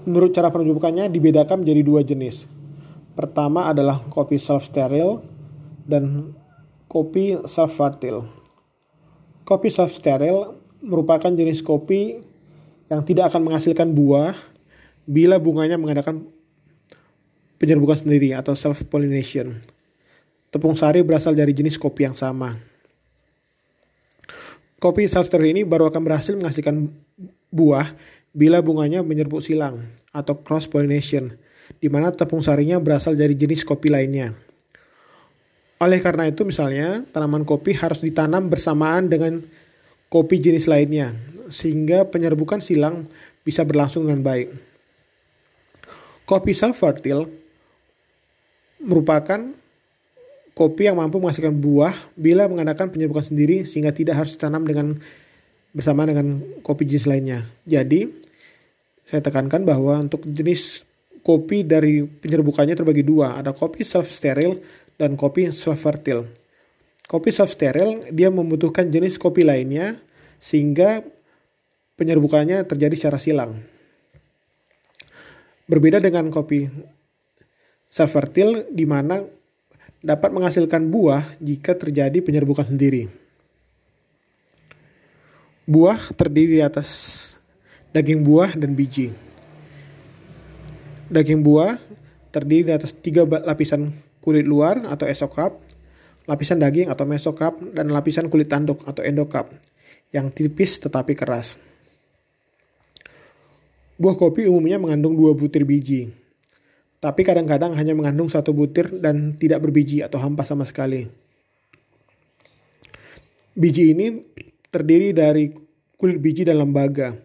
[0.09, 2.49] menurut cara penyerbukannya dibedakan menjadi dua jenis.
[3.15, 5.36] Pertama adalah kopi self-sterile
[5.87, 6.35] dan
[6.91, 8.27] kopi self-fertile.
[9.47, 12.19] Kopi self-sterile merupakan jenis kopi
[12.91, 14.35] yang tidak akan menghasilkan buah
[15.07, 16.27] bila bunganya mengadakan
[17.57, 19.63] penyerbukan sendiri atau self-pollination.
[20.51, 22.59] Tepung sari berasal dari jenis kopi yang sama.
[24.77, 26.91] Kopi self-sterile ini baru akan berhasil menghasilkan
[27.49, 27.97] buah
[28.37, 31.33] bila bunganya menyerbuk silang atau cross-pollination,
[31.81, 34.46] di mana tepung sarinya berasal dari jenis kopi lainnya.
[35.77, 39.45] Oleh karena itu misalnya, tanaman kopi harus ditanam bersamaan dengan
[40.09, 41.13] kopi jenis lainnya,
[41.53, 43.05] sehingga penyerbukan silang
[43.45, 44.49] bisa berlangsung dengan baik.
[46.25, 47.29] Kopi self-fertile
[48.83, 49.53] merupakan
[50.57, 54.97] kopi yang mampu menghasilkan buah bila mengadakan penyerbukan sendiri sehingga tidak harus ditanam dengan
[55.77, 57.45] bersama dengan kopi jenis lainnya.
[57.69, 58.09] Jadi,
[59.05, 60.89] saya tekankan bahwa untuk jenis
[61.21, 66.29] kopi dari penyerbukannya terbagi dua, ada kopi self-sterile dan kopi self-fertile.
[67.07, 70.01] Kopi self-sterile dia membutuhkan jenis kopi lainnya
[70.43, 71.07] sehingga
[71.95, 73.63] penyerbukannya terjadi secara silang.
[75.71, 76.67] Berbeda dengan kopi
[77.91, 79.23] self-fertile di mana
[80.03, 83.11] dapat menghasilkan buah jika terjadi penyerbukan sendiri.
[85.67, 86.91] Buah terdiri di atas
[87.91, 89.11] daging buah dan biji.
[91.11, 91.79] Daging buah
[92.31, 95.55] terdiri di atas tiga lapisan kulit luar atau esokrap,
[96.27, 99.55] lapisan daging atau mesokrap, dan lapisan kulit tanduk atau endokrap
[100.11, 101.55] yang tipis tetapi keras.
[103.95, 106.11] Buah kopi umumnya mengandung dua butir biji,
[106.99, 111.07] tapi kadang-kadang hanya mengandung satu butir dan tidak berbiji atau hampa sama sekali.
[113.57, 114.21] Biji ini
[114.69, 115.55] terdiri dari
[115.97, 117.17] kulit biji dan lembaga.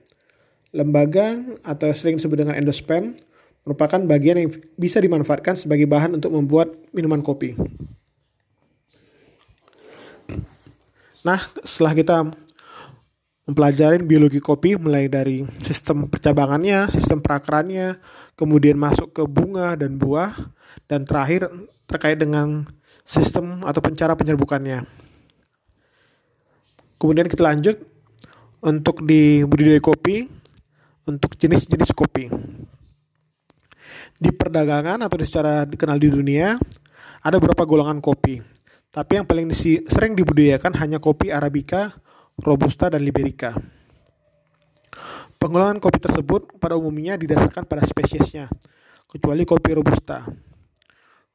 [0.72, 3.18] Lembaga atau sering disebut dengan endosperm
[3.62, 7.54] merupakan bagian yang bisa dimanfaatkan sebagai bahan untuk membuat minuman kopi.
[11.22, 12.18] Nah, setelah kita
[13.46, 18.02] mempelajari biologi kopi mulai dari sistem percabangannya, sistem perakarannya,
[18.34, 20.34] kemudian masuk ke bunga dan buah,
[20.90, 21.50] dan terakhir
[21.86, 22.66] terkait dengan
[23.06, 24.88] sistem atau cara penyerbukannya.
[26.98, 27.78] Kemudian kita lanjut
[28.62, 30.26] untuk di budidaya kopi,
[31.06, 32.30] untuk jenis-jenis kopi.
[34.22, 36.54] Di perdagangan atau secara dikenal di dunia,
[37.26, 38.38] ada beberapa golongan kopi.
[38.94, 39.50] Tapi yang paling
[39.90, 41.90] sering dibudidayakan hanya kopi Arabica,
[42.38, 43.58] Robusta, dan Liberica.
[45.42, 48.46] Pengelolaan kopi tersebut pada umumnya didasarkan pada spesiesnya,
[49.10, 50.22] kecuali kopi Robusta.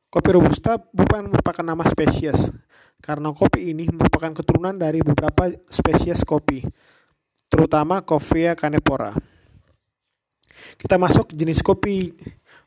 [0.06, 2.54] Kopi Robusta bukan merupakan nama spesies,
[3.02, 6.62] karena kopi ini merupakan keturunan dari beberapa spesies kopi,
[7.50, 9.10] terutama Coffea canepora.
[10.78, 12.14] Kita masuk jenis kopi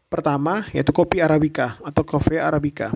[0.09, 2.89] pertama, yaitu kopi Arabica atau Coffea arabica.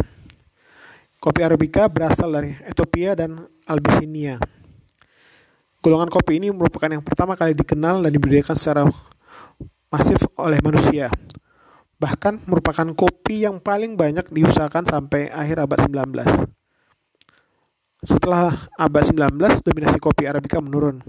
[1.24, 4.36] Kopi Arabica berasal dari Ethiopia dan Abyssinia.
[5.80, 8.84] Golongan kopi ini merupakan yang pertama kali dikenal dan dibudidayakan secara
[9.88, 11.08] masif oleh manusia.
[11.96, 16.44] Bahkan merupakan kopi yang paling banyak diusahakan sampai akhir abad 19.
[18.04, 21.00] Setelah abad 19, dominasi kopi Arabica menurun.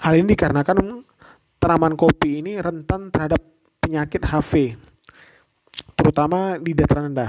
[0.00, 1.04] Hal ini dikarenakan
[1.60, 3.59] tanaman kopi ini rentan terhadap
[3.90, 4.78] penyakit HIV,
[5.98, 7.26] terutama di dataran rendah.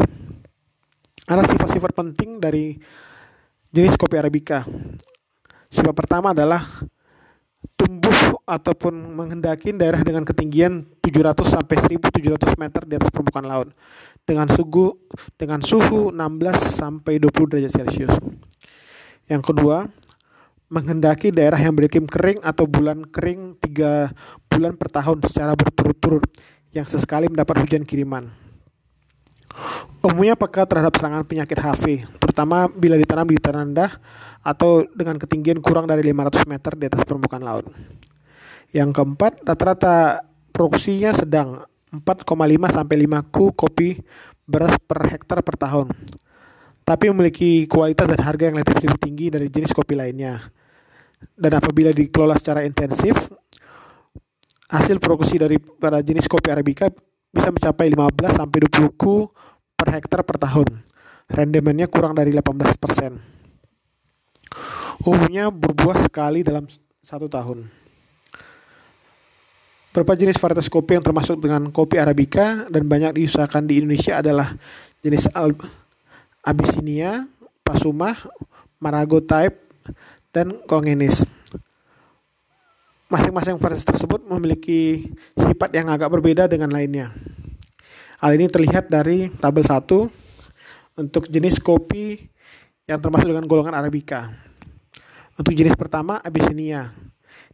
[1.26, 2.78] Ada sifat-sifat penting dari
[3.74, 4.62] jenis kopi Arabica,
[5.71, 6.67] Sebab pertama adalah
[7.80, 13.71] tumbuh ataupun menghendaki daerah dengan ketinggian 700 sampai 1700 meter di atas permukaan laut
[14.28, 15.00] dengan suhu
[15.39, 16.19] dengan suhu 16
[16.60, 18.15] sampai 20 derajat Celcius.
[19.32, 19.88] Yang kedua,
[20.71, 26.23] menghendaki daerah yang beriklim kering atau bulan kering 3 bulan per tahun secara berturut-turut
[26.71, 28.31] yang sesekali mendapat hujan kiriman.
[29.99, 33.91] Umumnya peka terhadap serangan penyakit HIV, terutama bila ditanam di tanah rendah
[34.39, 37.67] atau dengan ketinggian kurang dari 500 meter di atas permukaan laut.
[38.71, 40.23] Yang keempat, rata-rata
[40.55, 42.31] produksinya sedang 4,5
[42.71, 43.99] sampai 5 ku kopi
[44.47, 45.91] beras per hektar per tahun.
[46.88, 50.39] Tapi memiliki kualitas dan harga yang relatif lebih tinggi dari jenis kopi lainnya.
[51.38, 53.29] Dan apabila dikelola secara intensif,
[54.71, 56.88] hasil produksi dari para jenis kopi Arabica
[57.31, 59.27] bisa mencapai 15 sampai 20 ku
[59.73, 60.84] per hektar per tahun.
[61.31, 63.15] Rendemennya kurang dari 18%.
[65.01, 66.67] Umumnya berbuah sekali dalam
[67.01, 67.71] satu tahun.
[69.91, 74.55] Beberapa jenis varietas kopi yang termasuk dengan kopi Arabica dan banyak diusahakan di Indonesia adalah
[75.03, 75.51] jenis Al
[76.47, 77.27] Abyssinia,
[77.60, 78.15] Pasumah,
[78.79, 79.60] Marago Type,
[80.31, 81.27] dan Kongenis.
[83.11, 87.11] Masing-masing varietas tersebut memiliki sifat yang agak berbeda dengan lainnya.
[88.23, 89.83] Hal ini terlihat dari tabel 1
[90.95, 92.23] untuk jenis kopi
[92.87, 94.31] yang termasuk dengan golongan Arabica.
[95.35, 96.91] Untuk jenis pertama, Abyssinia.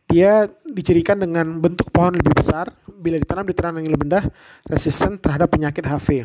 [0.07, 4.25] Dia dicirikan dengan bentuk pohon lebih besar, bila ditanam di tanah yang lebih rendah,
[4.69, 6.23] resisten terhadap penyakit HV.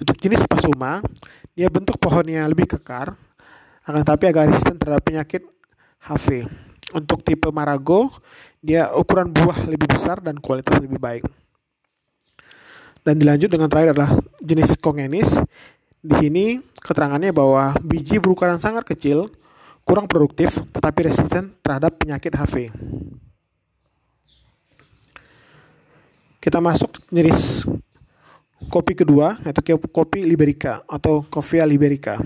[0.00, 1.00] Untuk jenis Pasuma,
[1.56, 3.16] dia bentuk pohonnya lebih kekar,
[3.88, 5.42] akan tetapi agak resisten terhadap penyakit
[6.04, 6.48] HV.
[6.90, 8.10] Untuk tipe Marago,
[8.58, 11.24] dia ukuran buah lebih besar dan kualitas lebih baik.
[13.00, 15.38] Dan dilanjut dengan terakhir adalah jenis Kongenis.
[16.00, 16.44] Di sini
[16.80, 19.30] keterangannya bahwa biji berukuran sangat kecil,
[19.84, 22.72] kurang produktif, tetapi resisten terhadap penyakit HV.
[26.40, 27.68] Kita masuk jenis
[28.72, 32.16] kopi kedua, yaitu kopi Liberica atau Coffea Liberica.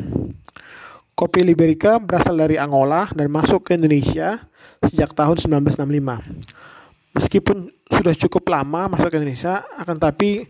[1.14, 4.42] Kopi Liberica berasal dari Angola dan masuk ke Indonesia
[4.82, 7.14] sejak tahun 1965.
[7.14, 10.42] Meskipun sudah cukup lama masuk ke Indonesia, akan tapi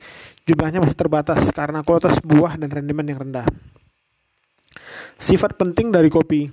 [0.48, 3.44] jumlahnya masih terbatas karena kualitas buah dan rendemen yang rendah.
[5.20, 6.48] Sifat penting dari kopi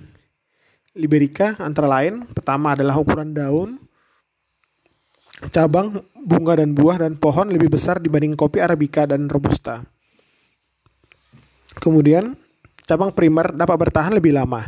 [0.92, 3.80] Liberica antara lain, pertama adalah ukuran daun,
[5.48, 9.80] cabang, bunga dan buah dan pohon lebih besar dibanding kopi Arabica dan Robusta.
[11.80, 12.41] Kemudian
[12.86, 14.66] cabang primer dapat bertahan lebih lama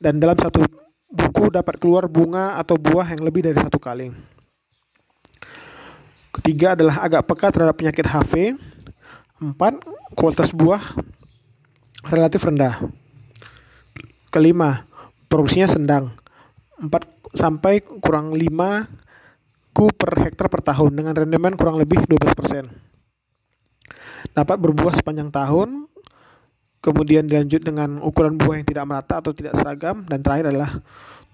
[0.00, 0.64] dan dalam satu
[1.10, 4.14] buku dapat keluar bunga atau buah yang lebih dari satu kali.
[6.30, 8.54] Ketiga adalah agak peka terhadap penyakit HV.
[9.42, 9.82] Empat,
[10.14, 10.80] kualitas buah
[12.06, 12.78] relatif rendah.
[14.30, 14.86] Kelima,
[15.26, 16.14] produksinya sedang.
[16.78, 18.86] Empat sampai kurang lima
[19.74, 22.70] ku per hektar per tahun dengan rendemen kurang lebih 12%.
[24.30, 25.89] Dapat berbuah sepanjang tahun
[26.80, 30.80] kemudian dilanjut dengan ukuran buah yang tidak merata atau tidak seragam, dan terakhir adalah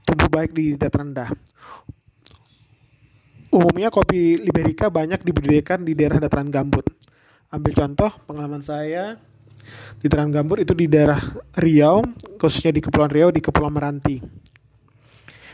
[0.03, 1.31] tumbuh baik di dataran rendah.
[3.55, 6.85] Umumnya kopi Liberica banyak dibudidayakan di daerah dataran gambut.
[7.49, 9.17] Ambil contoh pengalaman saya
[10.03, 11.19] di dataran gambut itu di daerah
[11.55, 12.03] Riau,
[12.37, 14.19] khususnya di Kepulauan Riau di Kepulauan Meranti.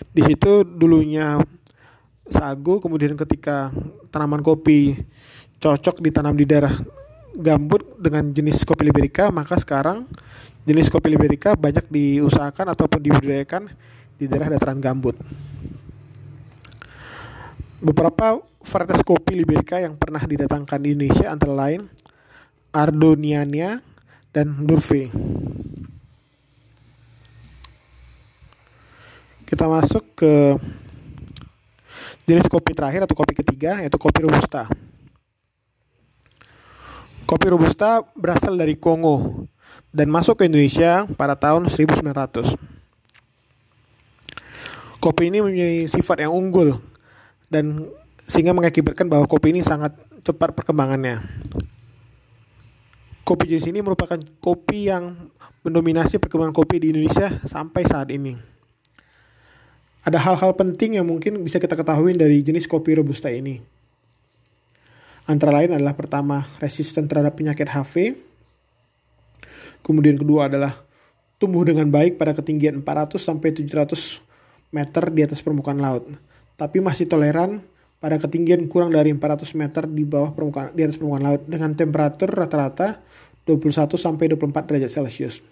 [0.03, 1.39] Di situ dulunya
[2.27, 3.71] sagu, kemudian ketika
[4.09, 4.99] tanaman kopi
[5.63, 6.75] cocok ditanam di daerah
[7.37, 10.05] gambut dengan jenis kopi liberica, maka sekarang
[10.69, 13.73] jenis kopi liberica banyak diusahakan ataupun dibudidayakan
[14.21, 15.17] di daerah dataran gambut.
[17.83, 21.91] Beberapa varietas kopi liberica yang pernah didatangkan di Indonesia antara lain
[22.71, 23.83] Ardoniania
[24.31, 25.11] dan Durve.
[29.45, 30.57] Kita masuk ke
[32.25, 34.71] jenis kopi terakhir atau kopi ketiga yaitu kopi robusta.
[37.33, 39.49] Kopi Robusta berasal dari Kongo
[39.89, 42.13] dan masuk ke Indonesia pada tahun 1900.
[45.01, 46.77] Kopi ini mempunyai sifat yang unggul
[47.49, 47.89] dan
[48.29, 51.25] sehingga mengakibatkan bahwa kopi ini sangat cepat perkembangannya.
[53.25, 55.33] Kopi jenis ini merupakan kopi yang
[55.65, 58.37] mendominasi perkembangan kopi di Indonesia sampai saat ini.
[60.05, 63.81] Ada hal-hal penting yang mungkin bisa kita ketahui dari jenis kopi Robusta ini.
[65.23, 68.19] Antara lain adalah pertama resisten terhadap penyakit HV.
[69.87, 70.75] Kemudian kedua adalah
[71.39, 74.19] tumbuh dengan baik pada ketinggian 400 sampai 700
[74.75, 76.11] meter di atas permukaan laut,
[76.59, 77.63] tapi masih toleran
[78.03, 82.31] pada ketinggian kurang dari 400 meter di bawah permukaan di atas permukaan laut dengan temperatur
[82.31, 82.99] rata-rata
[83.47, 85.43] 21 sampai 24 derajat Celcius.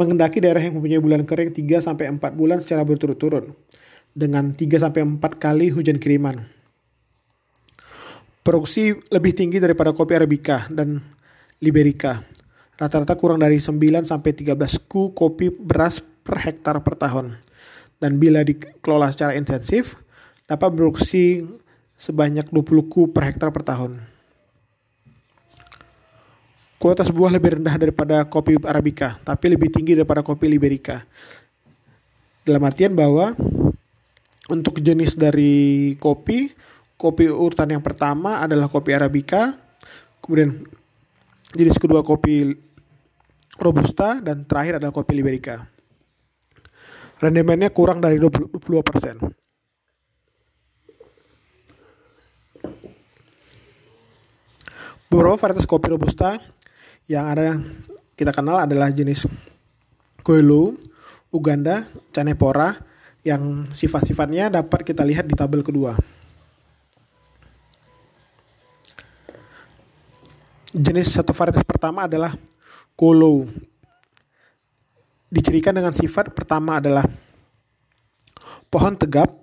[0.00, 3.52] Mengendaki daerah yang mempunyai bulan kering 3 sampai 4 bulan secara berturut-turut
[4.16, 6.63] dengan 3 sampai 4 kali hujan kiriman
[8.44, 11.00] Produksi lebih tinggi daripada kopi Arabica dan
[11.64, 12.20] Liberica.
[12.76, 17.40] Rata-rata kurang dari 9 sampai 13 ku kopi beras per hektar per tahun.
[17.96, 19.96] Dan bila dikelola secara intensif,
[20.44, 21.40] dapat produksi
[21.96, 24.04] sebanyak 20 ku per hektar per tahun.
[26.76, 31.00] Kualitas buah lebih rendah daripada kopi Arabica, tapi lebih tinggi daripada kopi Liberica.
[32.44, 33.32] Dalam artian bahwa
[34.52, 36.52] untuk jenis dari kopi,
[37.04, 39.52] Kopi urutan yang pertama adalah kopi Arabica,
[40.24, 40.64] kemudian
[41.52, 42.48] jenis kedua kopi
[43.60, 45.68] Robusta, dan terakhir adalah kopi Liberica.
[47.20, 49.20] rendemennya kurang dari 22%.
[55.12, 56.42] Beberapa varietas kopi robusta
[57.06, 57.60] yang ada
[58.18, 59.30] kita kenal adalah jenis
[60.26, 60.74] Coelho,
[61.30, 62.74] Uganda, Canepora
[63.22, 66.13] yang sifat-sifatnya dapat kita lihat di tabel kedua.
[70.74, 72.34] Jenis satu varietas pertama adalah
[72.98, 73.46] Kolo.
[75.30, 77.06] Dicirikan dengan sifat pertama adalah
[78.66, 79.38] pohon tegap,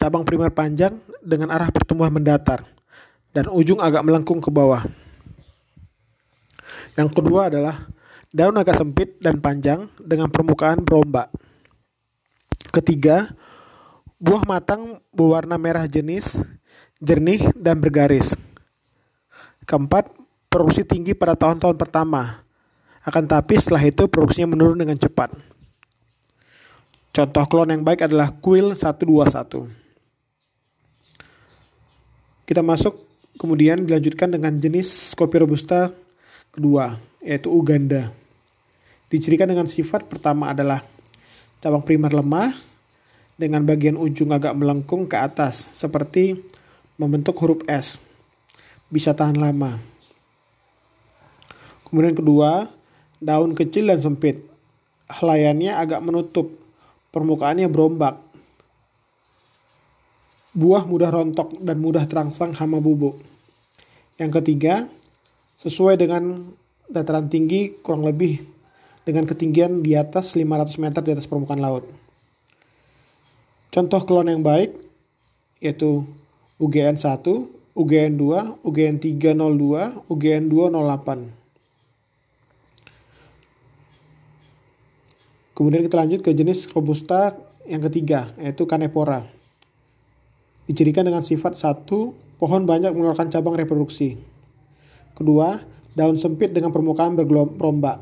[0.00, 2.64] cabang primer panjang dengan arah pertumbuhan mendatar
[3.36, 4.88] dan ujung agak melengkung ke bawah.
[6.96, 7.84] Yang kedua adalah
[8.32, 11.28] daun agak sempit dan panjang dengan permukaan berombak.
[12.72, 13.36] Ketiga,
[14.16, 16.40] buah matang berwarna merah jenis,
[17.04, 18.32] jernih dan bergaris.
[19.68, 20.17] Keempat,
[20.48, 22.44] produksi tinggi pada tahun-tahun pertama.
[23.04, 25.32] Akan tapi setelah itu produksinya menurun dengan cepat.
[27.12, 29.68] Contoh klon yang baik adalah Quill 121.
[32.48, 33.08] Kita masuk
[33.38, 35.94] Kemudian dilanjutkan dengan jenis kopi robusta
[36.50, 38.10] kedua, yaitu Uganda.
[39.06, 40.82] Dicirikan dengan sifat pertama adalah
[41.62, 42.50] cabang primer lemah
[43.38, 46.34] dengan bagian ujung agak melengkung ke atas seperti
[46.98, 48.02] membentuk huruf S.
[48.90, 49.78] Bisa tahan lama.
[51.88, 52.68] Kemudian kedua,
[53.18, 54.44] daun kecil dan sempit.
[55.08, 56.52] Helayannya agak menutup,
[57.10, 58.20] permukaannya berombak.
[60.52, 63.16] Buah mudah rontok dan mudah terangsang hama bubuk.
[64.20, 64.90] Yang ketiga,
[65.62, 66.52] sesuai dengan
[66.90, 68.42] dataran tinggi kurang lebih
[69.08, 71.88] dengan ketinggian di atas 500 meter di atas permukaan laut.
[73.72, 74.76] Contoh klon yang baik
[75.64, 76.04] yaitu
[76.58, 77.22] UGN 1,
[77.78, 81.37] UGN 2, UGN 302, UGN 208.
[85.58, 87.34] Kemudian kita lanjut ke jenis robusta
[87.66, 89.26] yang ketiga yaitu Canepora.
[90.70, 94.14] Dicirikan dengan sifat satu Pohon banyak mengeluarkan cabang reproduksi.
[95.18, 95.58] Kedua,
[95.98, 97.98] daun sempit dengan permukaan bergelombang.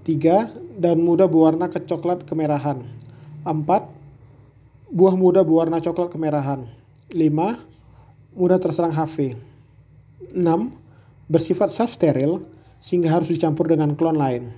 [0.00, 0.48] Tiga,
[0.80, 2.80] daun muda berwarna kecoklat kemerahan.
[3.44, 3.84] Empat,
[4.88, 6.64] buah muda berwarna coklat kemerahan.
[7.12, 7.60] Lima,
[8.32, 9.36] mudah terserang HV.
[10.32, 10.72] Enam,
[11.28, 12.40] bersifat self-steril
[12.80, 14.56] sehingga harus dicampur dengan klon lain.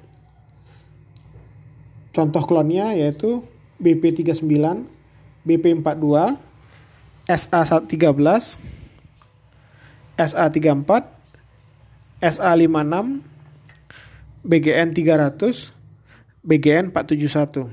[2.12, 3.40] Contoh klonnya yaitu
[3.80, 4.84] BP39,
[5.48, 6.36] BP42,
[7.24, 8.60] SA13,
[10.20, 10.90] SA34,
[12.20, 12.94] SA56,
[14.44, 15.72] BGN 300,
[16.44, 17.72] BGN 471.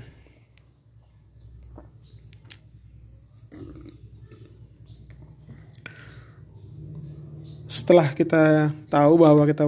[7.69, 9.65] Setelah kita tahu bahwa kita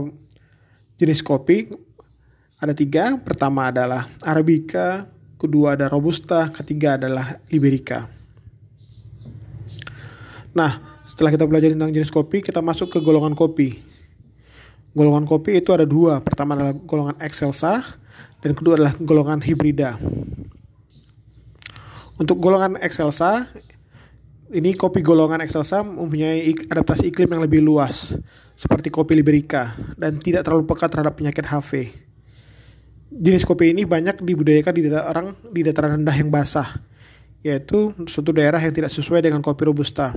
[0.97, 1.69] jenis kopi
[2.61, 3.17] ada tiga.
[3.17, 5.09] Pertama adalah Arabica,
[5.41, 8.05] kedua ada Robusta, ketiga adalah Liberica.
[10.53, 13.81] Nah, setelah kita belajar tentang jenis kopi, kita masuk ke golongan kopi.
[14.93, 16.21] Golongan kopi itu ada dua.
[16.21, 17.81] Pertama adalah golongan excelsa,
[18.45, 19.97] dan kedua adalah golongan hibrida.
[22.21, 23.49] Untuk golongan excelsa,
[24.51, 28.13] ini kopi golongan excelsa mempunyai adaptasi iklim yang lebih luas,
[28.53, 31.71] seperti kopi liberica, dan tidak terlalu peka terhadap penyakit HV.
[33.11, 36.79] Jenis kopi ini banyak dibudidayakan di daerah orang di dataran rendah yang basah,
[37.43, 40.15] yaitu suatu daerah yang tidak sesuai dengan kopi robusta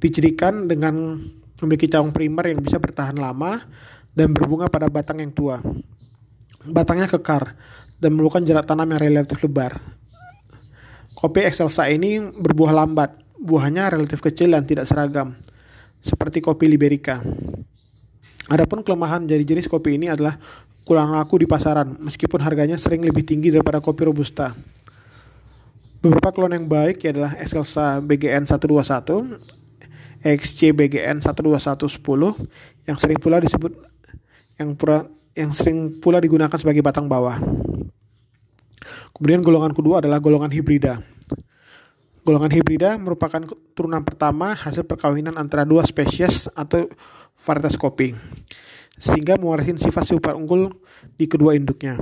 [0.00, 1.20] dicirikan dengan
[1.62, 3.62] memiliki cabang primer yang bisa bertahan lama
[4.16, 5.62] dan berbunga pada batang yang tua.
[6.66, 7.54] Batangnya kekar
[8.02, 9.78] dan memerlukan jarak tanam yang relatif lebar.
[11.14, 15.38] Kopi excelsa ini berbuah lambat, buahnya relatif kecil dan tidak seragam,
[16.02, 17.22] seperti kopi liberica.
[18.50, 20.34] Adapun kelemahan dari jenis kopi ini adalah
[20.82, 24.54] kurang laku di pasaran, meskipun harganya sering lebih tinggi daripada kopi robusta.
[26.02, 29.38] Beberapa klon yang baik adalah Excelsa BGN 121,
[30.22, 33.74] XCBGN 12110 yang sering pula disebut
[34.58, 37.38] yang pura yang sering pula digunakan sebagai batang bawah.
[39.14, 40.98] Kemudian golongan kedua adalah golongan hibrida.
[42.22, 43.42] Golongan hibrida merupakan
[43.74, 46.86] turunan pertama hasil perkawinan antara dua spesies atau
[47.42, 48.14] varietas kopi,
[49.02, 50.70] sehingga mewarisi sifat super unggul
[51.18, 51.98] di kedua induknya.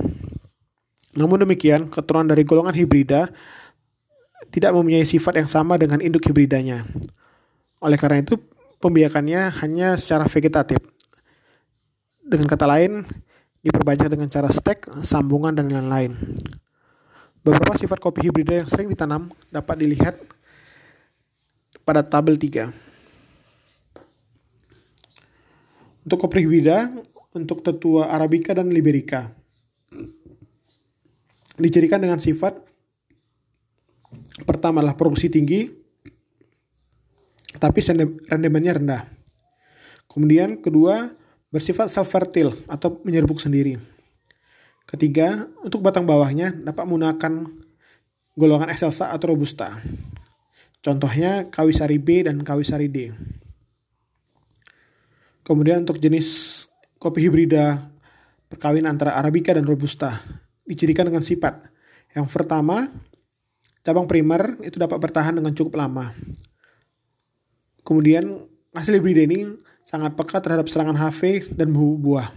[1.17, 3.33] Namun demikian, keturunan dari golongan hibrida
[4.53, 6.85] tidak mempunyai sifat yang sama dengan induk hibridanya.
[7.81, 8.37] Oleh karena itu,
[8.77, 10.77] pembiakannya hanya secara vegetatif.
[12.21, 13.01] Dengan kata lain,
[13.65, 16.13] diperbanyak dengan cara stek, sambungan, dan lain-lain.
[17.41, 20.15] Beberapa sifat kopi hibrida yang sering ditanam dapat dilihat
[21.81, 22.90] pada tabel 3.
[26.01, 26.89] Untuk kopi hibrida,
[27.33, 29.31] untuk tetua Arabica dan Liberica.
[31.61, 32.71] Dicirikan dengan sifat
[34.43, 35.67] Pertama adalah produksi tinggi,
[37.55, 37.79] tapi
[38.27, 39.03] rendemennya rendah.
[40.07, 41.11] Kemudian kedua,
[41.51, 43.79] bersifat self-fertile atau menyerbuk sendiri.
[44.83, 47.47] Ketiga, untuk batang bawahnya dapat menggunakan
[48.35, 49.79] golongan excelsa atau robusta.
[50.83, 53.13] Contohnya kawisari B dan kawisari D.
[55.41, 56.61] Kemudian untuk jenis
[57.01, 57.89] kopi hibrida
[58.51, 60.21] perkawin antara arabica dan robusta
[60.67, 61.65] dicirikan dengan sifat.
[62.13, 62.91] Yang pertama,
[63.81, 66.13] cabang primer itu dapat bertahan dengan cukup lama.
[67.81, 72.29] Kemudian hasil hibrida ini sangat peka terhadap serangan HV dan buah.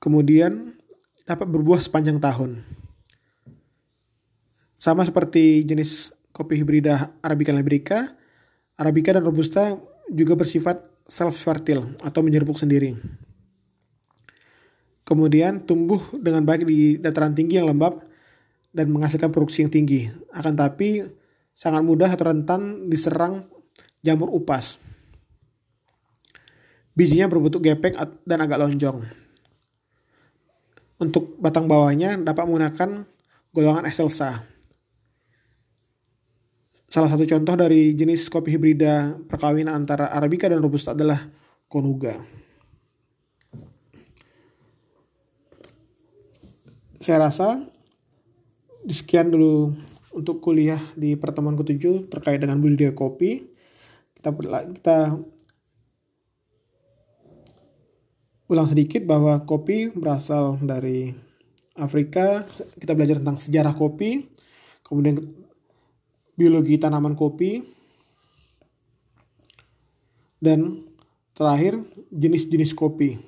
[0.00, 0.78] Kemudian
[1.28, 2.64] dapat berbuah sepanjang tahun.
[4.78, 8.14] Sama seperti jenis kopi hibrida Arabica Liberica,
[8.78, 9.74] Arabica dan Robusta
[10.08, 12.94] juga bersifat self-fertile atau menyerbuk sendiri.
[15.08, 18.04] Kemudian tumbuh dengan baik di dataran tinggi yang lembab
[18.76, 20.12] dan menghasilkan produksi yang tinggi.
[20.36, 21.00] Akan tapi
[21.56, 23.48] sangat mudah atau rentan diserang
[24.04, 24.76] jamur upas.
[26.92, 27.96] Bijinya berbentuk gepeng
[28.28, 29.00] dan agak lonjong.
[31.00, 33.06] Untuk batang bawahnya dapat menggunakan
[33.54, 34.44] golongan excelsa.
[36.98, 41.30] Salah satu contoh dari jenis kopi hibrida perkawinan antara Arabica dan Robusta adalah
[41.70, 42.18] Konuga.
[46.98, 47.62] Saya rasa
[48.82, 49.78] sekian dulu
[50.10, 53.46] untuk kuliah di pertemuan ketujuh terkait dengan budidaya kopi.
[54.18, 54.34] Kita
[54.74, 54.98] kita
[58.50, 61.14] ulang sedikit bahwa kopi berasal dari
[61.78, 62.42] Afrika.
[62.74, 64.26] Kita belajar tentang sejarah kopi,
[64.82, 65.46] kemudian
[66.38, 67.66] biologi tanaman kopi,
[70.38, 70.86] dan
[71.34, 71.82] terakhir
[72.14, 73.18] jenis-jenis kopi.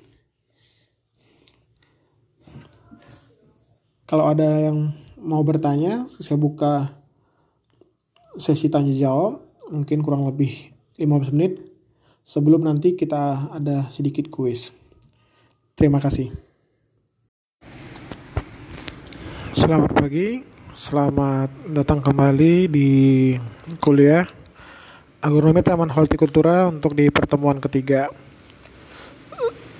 [4.07, 6.91] Kalau ada yang mau bertanya, saya buka
[8.39, 11.63] sesi tanya jawab, mungkin kurang lebih 15 menit
[12.23, 14.75] sebelum nanti kita ada sedikit kuis.
[15.75, 16.31] Terima kasih.
[19.55, 22.91] Selamat pagi, selamat datang kembali di
[23.83, 24.23] kuliah
[25.19, 28.07] Agronomi Taman Hortikultura untuk di pertemuan ketiga.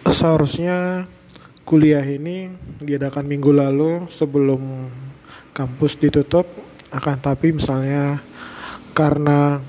[0.03, 1.07] Seharusnya
[1.63, 2.51] kuliah ini
[2.83, 4.91] diadakan minggu lalu sebelum
[5.55, 6.43] kampus ditutup,
[6.91, 8.19] akan tapi misalnya
[8.91, 9.63] karena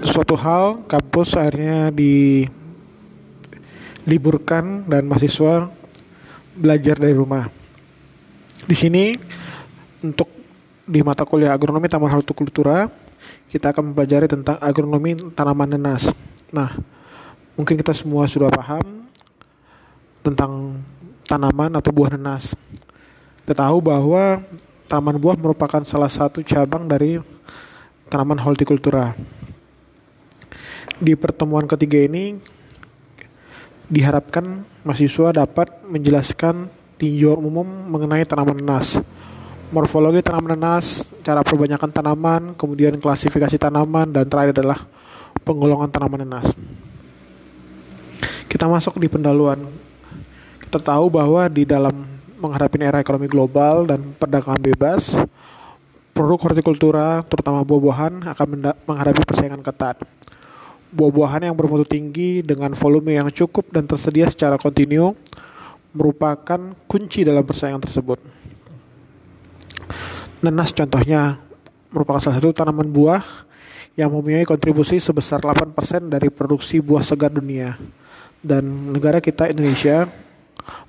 [0.00, 2.48] suatu hal kampus akhirnya di
[4.08, 5.68] liburkan dan mahasiswa
[6.56, 7.44] belajar dari rumah.
[8.64, 9.12] Di sini
[10.02, 10.28] untuk
[10.82, 12.90] di mata kuliah agronomi Taman Hortikultura
[13.48, 16.10] kita akan mempelajari tentang agronomi tanaman nenas.
[16.50, 16.74] Nah,
[17.54, 19.06] mungkin kita semua sudah paham
[20.26, 20.82] tentang
[21.26, 22.58] tanaman atau buah nenas.
[23.46, 24.42] Kita tahu bahwa
[24.90, 27.22] tanaman buah merupakan salah satu cabang dari
[28.10, 29.14] tanaman hortikultura.
[31.02, 32.38] Di pertemuan ketiga ini
[33.90, 38.98] diharapkan mahasiswa dapat menjelaskan tinjauan umum mengenai tanaman nanas.
[39.72, 44.84] Morfologi tanaman nanas, cara perbanyakan tanaman, kemudian klasifikasi tanaman, dan terakhir adalah
[45.48, 46.52] penggolongan tanaman nanas.
[48.52, 49.64] Kita masuk di pendahuluan.
[50.60, 52.04] Kita tahu bahwa di dalam
[52.36, 55.16] menghadapi era ekonomi global dan perdagangan bebas,
[56.12, 60.04] produk hortikultura, terutama buah-buahan, akan menghadapi persaingan ketat
[60.92, 65.16] buah-buahan yang bermutu tinggi dengan volume yang cukup dan tersedia secara kontinu
[65.96, 68.20] merupakan kunci dalam persaingan tersebut.
[70.42, 71.38] Nenas contohnya
[71.92, 73.22] merupakan salah satu tanaman buah
[73.94, 75.76] yang mempunyai kontribusi sebesar 8%
[76.08, 77.76] dari produksi buah segar dunia.
[78.42, 80.08] Dan negara kita Indonesia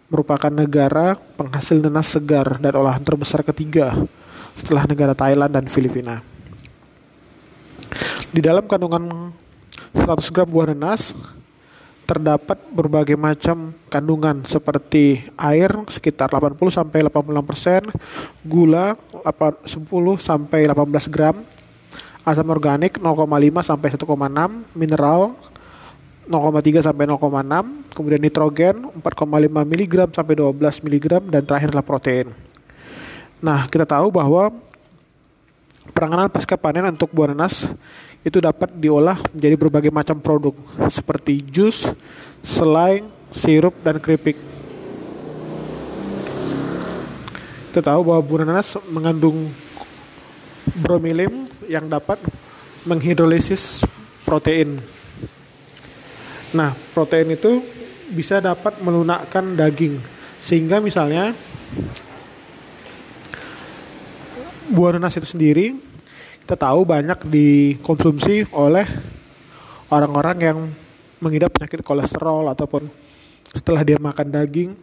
[0.07, 3.93] merupakan negara penghasil nenas segar dan olahan terbesar ketiga
[4.53, 6.21] setelah negara Thailand dan Filipina.
[8.33, 9.33] Di dalam kandungan
[9.93, 11.13] 100 gram buah nanas
[12.03, 17.87] terdapat berbagai macam kandungan seperti air sekitar 80 sampai 86%,
[18.43, 19.79] gula 10
[20.19, 21.41] sampai 18 gram,
[22.27, 25.35] asam organik 0,5 sampai 1,6, mineral
[26.27, 29.03] 0,3 sampai 0,6, kemudian nitrogen 4,5
[29.51, 32.31] mg sampai 12 mg dan terakhir adalah protein.
[33.43, 34.55] Nah, kita tahu bahwa
[35.91, 37.67] Penanganan pasca panen untuk buah nanas
[38.23, 40.55] itu dapat diolah menjadi berbagai macam produk
[40.87, 41.91] seperti jus,
[42.39, 44.39] selai, sirup, dan keripik.
[47.69, 49.51] Kita tahu bahwa nanas mengandung
[50.79, 52.15] bromelain yang dapat
[52.87, 53.83] menghidrolisis
[54.23, 54.79] protein.
[56.55, 57.59] Nah, protein itu
[58.13, 59.99] bisa dapat melunakkan daging
[60.37, 61.33] sehingga misalnya
[64.69, 65.92] buah nanas itu sendiri
[66.43, 68.83] kita tahu banyak dikonsumsi oleh
[69.87, 70.57] orang-orang yang
[71.23, 72.91] mengidap penyakit kolesterol ataupun
[73.55, 74.75] setelah dia makan daging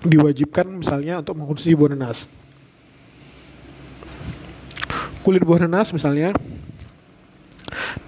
[0.00, 2.24] diwajibkan misalnya untuk mengkonsumsi buah nanas.
[5.20, 6.32] Kulit buah nanas misalnya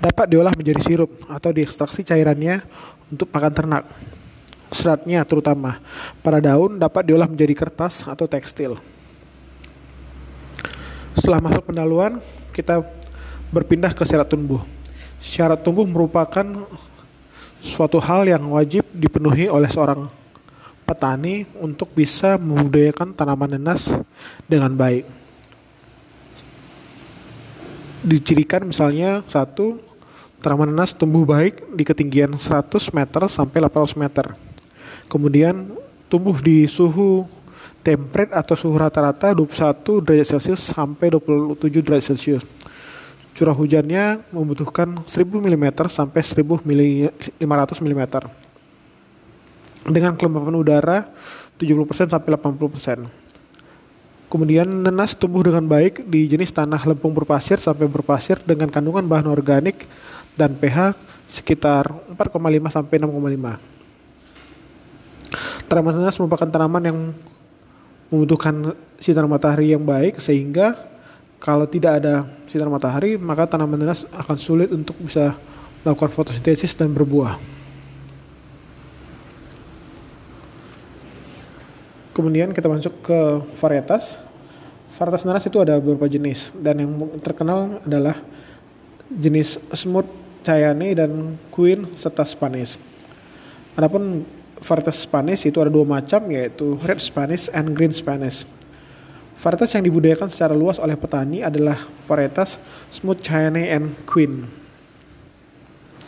[0.00, 2.64] dapat diolah menjadi sirup atau diekstraksi cairannya
[3.12, 3.84] untuk pakan ternak.
[4.72, 5.76] Seratnya terutama
[6.24, 8.80] pada daun dapat diolah menjadi kertas atau tekstil.
[11.18, 12.22] Setelah masuk pendaluan,
[12.54, 12.78] kita
[13.50, 14.62] berpindah ke syarat tumbuh.
[15.18, 16.46] Syarat tumbuh merupakan
[17.58, 20.06] suatu hal yang wajib dipenuhi oleh seorang
[20.86, 23.90] petani untuk bisa membudidayakan tanaman nanas
[24.46, 25.04] dengan baik.
[28.06, 29.82] Dicirikan misalnya satu
[30.38, 34.38] tanaman nanas tumbuh baik di ketinggian 100 meter sampai 800 meter
[35.08, 35.72] Kemudian
[36.12, 37.24] tumbuh di suhu
[37.82, 42.44] temperate atau suhu rata-rata 21 derajat Celcius sampai 27 derajat Celcius.
[43.38, 47.14] Curah hujannya membutuhkan 1000 mm sampai 1500
[47.86, 48.02] mm.
[49.88, 50.98] Dengan kelembapan udara
[51.54, 53.06] 70% sampai 80%.
[54.28, 59.24] Kemudian nenas tumbuh dengan baik di jenis tanah lempung berpasir sampai berpasir dengan kandungan bahan
[59.32, 59.88] organik
[60.36, 60.92] dan pH
[61.32, 63.78] sekitar 4,5 sampai 6,5.
[65.68, 66.98] Tanaman nanas merupakan tanaman yang
[68.08, 70.88] membutuhkan sinar matahari yang baik sehingga
[71.38, 75.36] kalau tidak ada sinar matahari maka tanaman nanas akan sulit untuk bisa
[75.84, 77.38] melakukan fotosintesis dan berbuah.
[82.16, 83.18] Kemudian kita masuk ke
[83.62, 84.18] varietas.
[84.98, 86.90] Varietas nanas itu ada beberapa jenis dan yang
[87.22, 88.18] terkenal adalah
[89.06, 90.10] jenis smooth
[90.42, 92.74] cayane dan queen serta spanish.
[93.78, 94.26] Adapun
[94.62, 98.44] varietas Spanish itu ada dua macam yaitu red Spanish and green Spanish.
[99.38, 101.78] Varietas yang dibudidayakan secara luas oleh petani adalah
[102.10, 102.58] varietas
[102.90, 104.50] Smooth Cheyenne and Queen.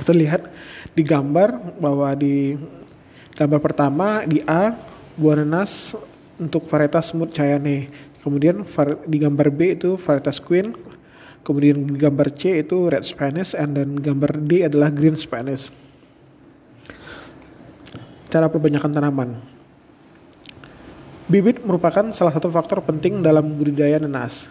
[0.02, 0.50] Kita lihat
[0.90, 2.58] di gambar bahwa di
[3.38, 4.74] gambar pertama di A
[5.14, 5.94] buah nanas
[6.42, 7.86] untuk varietas Smooth Cheyenne.
[8.20, 8.66] Kemudian
[9.06, 10.74] di gambar B itu varietas Queen.
[11.46, 15.70] Kemudian di gambar C itu Red Spanish and dan gambar D adalah Green Spanish
[18.30, 19.30] cara perbanyakan tanaman.
[21.30, 24.46] Bibit merupakan salah satu faktor penting dalam budidaya nanas.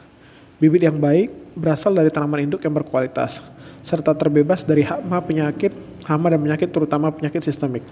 [0.59, 3.39] Bibit yang baik berasal dari tanaman induk yang berkualitas,
[3.79, 5.71] serta terbebas dari hama penyakit,
[6.03, 7.83] hama dan penyakit terutama penyakit sistemik.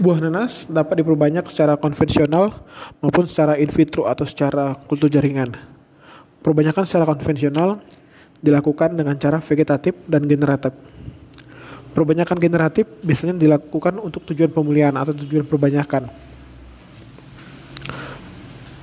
[0.00, 2.64] Buah nanas dapat diperbanyak secara konvensional
[3.04, 5.52] maupun secara in vitro atau secara kultur jaringan.
[6.40, 7.78] Perbanyakan secara konvensional
[8.40, 10.91] dilakukan dengan cara vegetatif dan generatif.
[11.92, 16.08] Perbanyakan generatif biasanya dilakukan untuk tujuan pemulihan atau tujuan perbanyakan.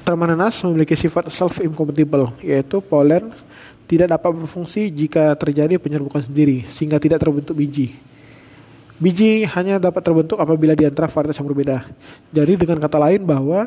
[0.05, 3.30] Tanaman nanas memiliki sifat self-incompatible, yaitu polen
[3.89, 7.97] tidak dapat berfungsi jika terjadi penyerbukan sendiri, sehingga tidak terbentuk biji.
[9.01, 11.88] Biji hanya dapat terbentuk apabila di antara varietas yang berbeda.
[12.30, 13.66] Jadi dengan kata lain bahwa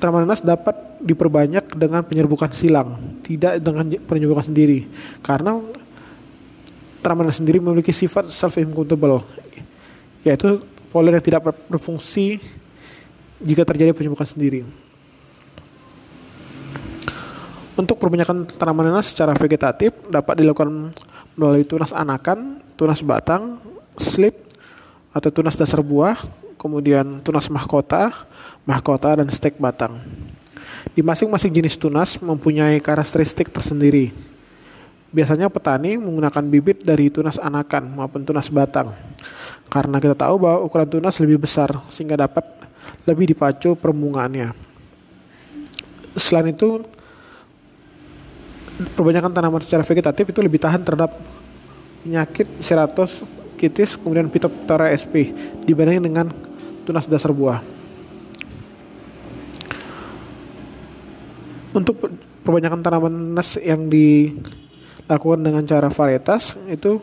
[0.00, 0.72] tanaman nanas dapat
[1.04, 4.88] diperbanyak dengan penyerbukan silang, tidak dengan penyerbukan sendiri.
[5.24, 5.60] Karena
[7.00, 9.24] tanaman sendiri memiliki sifat self-immutable,
[10.24, 10.60] yaitu
[10.92, 12.38] polen yang tidak berfungsi
[13.40, 14.60] jika terjadi penyembuhan sendiri.
[17.74, 20.92] Untuk perbanyakan tanaman nanas secara vegetatif dapat dilakukan
[21.32, 23.56] melalui tunas anakan, tunas batang,
[23.96, 24.36] slip,
[25.16, 26.20] atau tunas dasar buah,
[26.60, 28.12] kemudian tunas mahkota,
[28.68, 29.96] mahkota, dan stek batang.
[30.92, 34.12] Di masing-masing jenis tunas mempunyai karakteristik tersendiri
[35.10, 38.94] Biasanya petani menggunakan bibit dari tunas anakan maupun tunas batang.
[39.66, 42.46] Karena kita tahu bahwa ukuran tunas lebih besar sehingga dapat
[43.06, 44.54] lebih dipacu permungaannya.
[46.14, 46.82] Selain itu,
[48.94, 51.14] perbanyakan tanaman secara vegetatif itu lebih tahan terhadap
[52.02, 53.22] penyakit Ceratos
[53.60, 55.36] kitis kemudian Phytophthora sp
[55.68, 56.26] dibandingkan dengan
[56.88, 57.60] tunas dasar buah.
[61.70, 61.98] Untuk
[62.42, 64.34] perbanyakan tanaman nas yang di
[65.10, 67.02] lakukan dengan cara varietas itu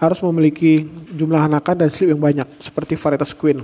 [0.00, 3.60] harus memiliki jumlah anakan dan slip yang banyak seperti varietas queen.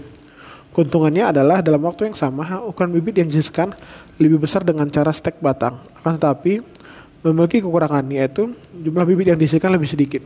[0.76, 3.72] Keuntungannya adalah dalam waktu yang sama ukuran bibit yang dihasilkan
[4.20, 5.80] lebih besar dengan cara stek batang.
[5.98, 6.60] Akan tetapi
[7.24, 10.22] memiliki kekurangan yaitu jumlah bibit yang dihasilkan lebih sedikit.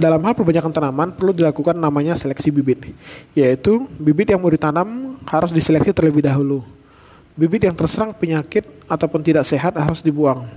[0.00, 2.88] Dalam hal perbanyakan tanaman perlu dilakukan namanya seleksi bibit,
[3.36, 6.64] yaitu bibit yang mau ditanam harus diseleksi terlebih dahulu.
[7.38, 10.50] Bibit yang terserang penyakit ataupun tidak sehat harus dibuang.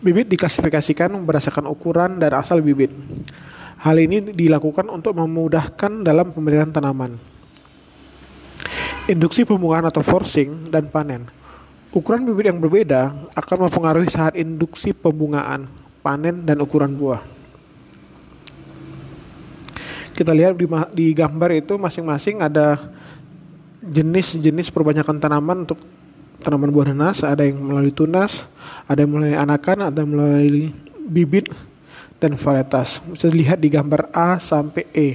[0.00, 2.92] Bibit diklasifikasikan berdasarkan ukuran dan asal bibit.
[3.80, 7.16] Hal ini dilakukan untuk memudahkan dalam pemilihan tanaman.
[9.08, 11.28] Induksi pembungaan atau forcing dan panen.
[11.90, 15.66] Ukuran bibit yang berbeda akan mempengaruhi saat induksi pembungaan,
[16.04, 17.24] panen, dan ukuran buah.
[20.14, 20.54] Kita lihat
[20.92, 22.92] di gambar itu masing-masing ada
[23.80, 25.80] jenis-jenis perbanyakan tanaman untuk
[26.40, 28.44] tanaman buah nanas, ada yang melalui tunas,
[28.88, 30.72] ada yang melalui anakan, ada yang melalui
[31.08, 31.48] bibit
[32.20, 33.00] dan varietas.
[33.08, 35.08] Bisa dilihat di gambar A sampai E.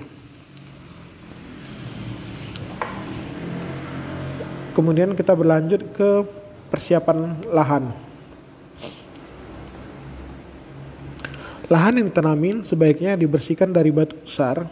[4.76, 6.10] Kemudian kita berlanjut ke
[6.68, 7.96] persiapan lahan.
[11.66, 14.70] Lahan yang ditanamin sebaiknya dibersihkan dari batu besar,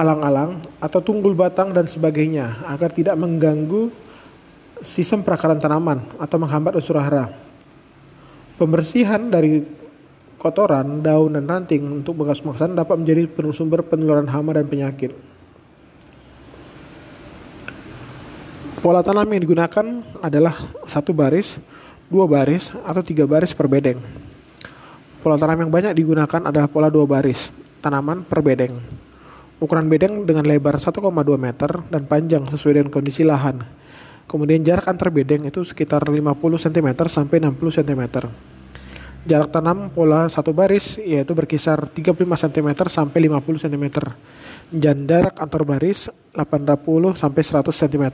[0.00, 3.92] alang-alang, atau tunggul batang dan sebagainya agar tidak mengganggu
[4.80, 7.28] sistem perakaran tanaman atau menghambat unsur hara.
[8.56, 9.60] Pembersihan dari
[10.40, 15.12] kotoran, daun, dan ranting untuk bekas pemakasan dapat menjadi sumber penularan hama dan penyakit.
[18.80, 19.86] Pola tanam yang digunakan
[20.24, 20.56] adalah
[20.88, 21.60] satu baris,
[22.08, 24.00] dua baris, atau tiga baris per bedeng.
[25.20, 27.52] Pola tanam yang banyak digunakan adalah pola dua baris,
[27.84, 28.80] tanaman per bedeng.
[29.60, 31.04] Ukuran bedeng dengan lebar 1,2
[31.36, 33.60] meter dan panjang sesuai dengan kondisi lahan.
[34.24, 36.16] Kemudian jarak antar bedeng itu sekitar 50
[36.64, 38.02] cm sampai 60 cm.
[39.28, 43.84] Jarak tanam pola satu baris yaitu berkisar 35 cm sampai 50 cm.
[44.72, 48.04] Dan jarak antar baris 80 sampai 100 cm.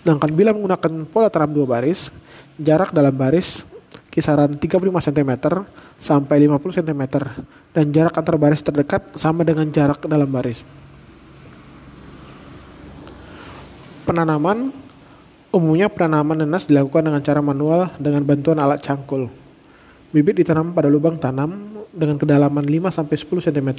[0.00, 2.08] Sedangkan bila menggunakan pola tanam dua baris,
[2.56, 3.68] jarak dalam baris
[4.08, 5.30] kisaran 35 cm
[6.04, 7.02] sampai 50 cm
[7.72, 10.60] dan jarak antar baris terdekat sama dengan jarak dalam baris.
[14.04, 14.68] Penanaman
[15.48, 19.32] umumnya penanaman nanas dilakukan dengan cara manual dengan bantuan alat cangkul.
[20.12, 23.70] Bibit ditanam pada lubang tanam dengan kedalaman 5 sampai 10 cm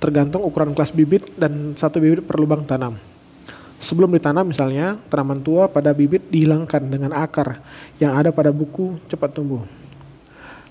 [0.00, 2.96] tergantung ukuran kelas bibit dan satu bibit per lubang tanam.
[3.82, 7.60] Sebelum ditanam misalnya, tanaman tua pada bibit dihilangkan dengan akar
[7.98, 9.81] yang ada pada buku cepat tumbuh.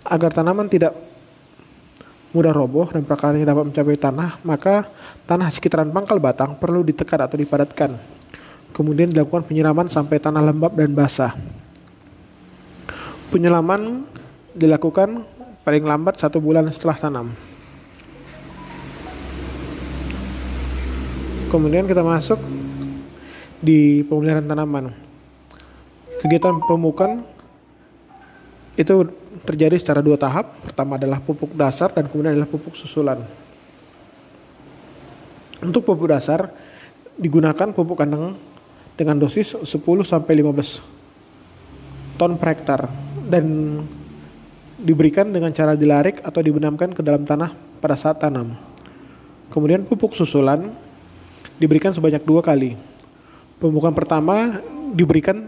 [0.01, 0.97] Agar tanaman tidak
[2.31, 4.87] mudah roboh dan prakaranya dapat mencapai tanah, maka
[5.27, 7.99] tanah sekitaran pangkal batang perlu ditekan atau dipadatkan.
[8.71, 11.35] Kemudian dilakukan penyiraman sampai tanah lembab dan basah.
[13.27, 14.07] Penyelaman
[14.55, 15.27] dilakukan
[15.63, 17.27] paling lambat satu bulan setelah tanam.
[21.51, 22.39] Kemudian kita masuk
[23.59, 24.95] di pemeliharaan tanaman.
[26.23, 27.27] Kegiatan pemupukan
[28.79, 30.57] itu terjadi secara dua tahap.
[30.65, 33.21] Pertama adalah pupuk dasar dan kemudian adalah pupuk susulan.
[35.61, 36.49] Untuk pupuk dasar
[37.17, 38.33] digunakan pupuk kandang
[38.97, 39.67] dengan dosis 10
[40.01, 42.89] sampai 15 ton per hektar
[43.29, 43.77] dan
[44.81, 48.57] diberikan dengan cara dilarik atau dibenamkan ke dalam tanah pada saat tanam.
[49.53, 50.73] Kemudian pupuk susulan
[51.61, 52.73] diberikan sebanyak dua kali
[53.61, 54.57] Pemupukan pertama
[54.89, 55.45] diberikan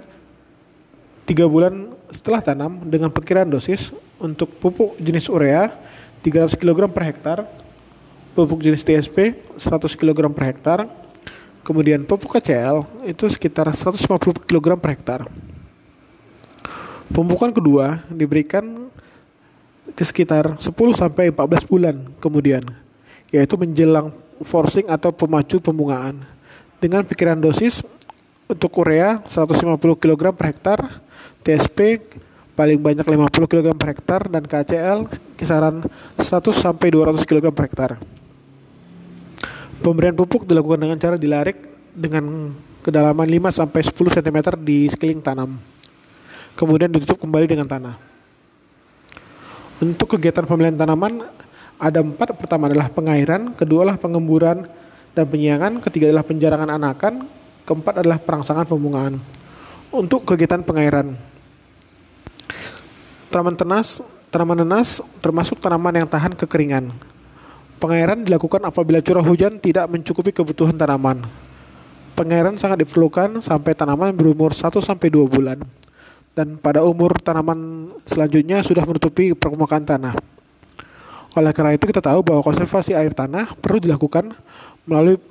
[1.25, 3.89] tiga bulan setelah tanam dengan perkiraan dosis
[4.21, 5.73] untuk pupuk jenis urea
[6.21, 7.37] 300 kg per hektar,
[8.37, 10.79] pupuk jenis TSP 100 kg per hektar,
[11.65, 14.07] kemudian pupuk KCL itu sekitar 150
[14.47, 15.21] kg per hektar.
[17.11, 18.87] Pemupukan kedua diberikan
[19.91, 22.63] ke sekitar 10 sampai 14 bulan kemudian,
[23.29, 26.23] yaitu menjelang forcing atau pemacu pembungaan
[26.79, 27.83] dengan pikiran dosis
[28.47, 30.79] untuk urea 150 kg per hektar,
[31.43, 31.99] TSP
[32.53, 35.83] paling banyak 50 kg per hektar dan KCL kisaran
[36.17, 37.91] 100 sampai 200 kg per hektar.
[39.83, 41.57] Pemberian pupuk dilakukan dengan cara dilarik
[41.91, 42.55] dengan
[42.85, 45.59] kedalaman 5 sampai 10 cm di sekeliling tanam.
[46.53, 47.95] Kemudian ditutup kembali dengan tanah.
[49.81, 51.25] Untuk kegiatan pemilihan tanaman
[51.81, 52.37] ada empat.
[52.37, 54.63] Pertama adalah pengairan, kedua adalah pengemburan
[55.11, 57.27] dan penyiangan, ketiga adalah penjarangan anakan,
[57.63, 59.23] Keempat adalah perangsangan pembungaan.
[59.93, 61.13] Untuk kegiatan pengairan,
[63.29, 64.01] tanaman tenas,
[64.33, 66.89] tanaman nenas termasuk tanaman yang tahan kekeringan.
[67.77, 71.21] Pengairan dilakukan apabila curah hujan tidak mencukupi kebutuhan tanaman.
[72.17, 75.61] Pengairan sangat diperlukan sampai tanaman berumur 1 sampai 2 bulan
[76.33, 80.17] dan pada umur tanaman selanjutnya sudah menutupi permukaan tanah.
[81.37, 84.33] Oleh karena itu kita tahu bahwa konservasi air tanah perlu dilakukan
[84.89, 85.21] melalui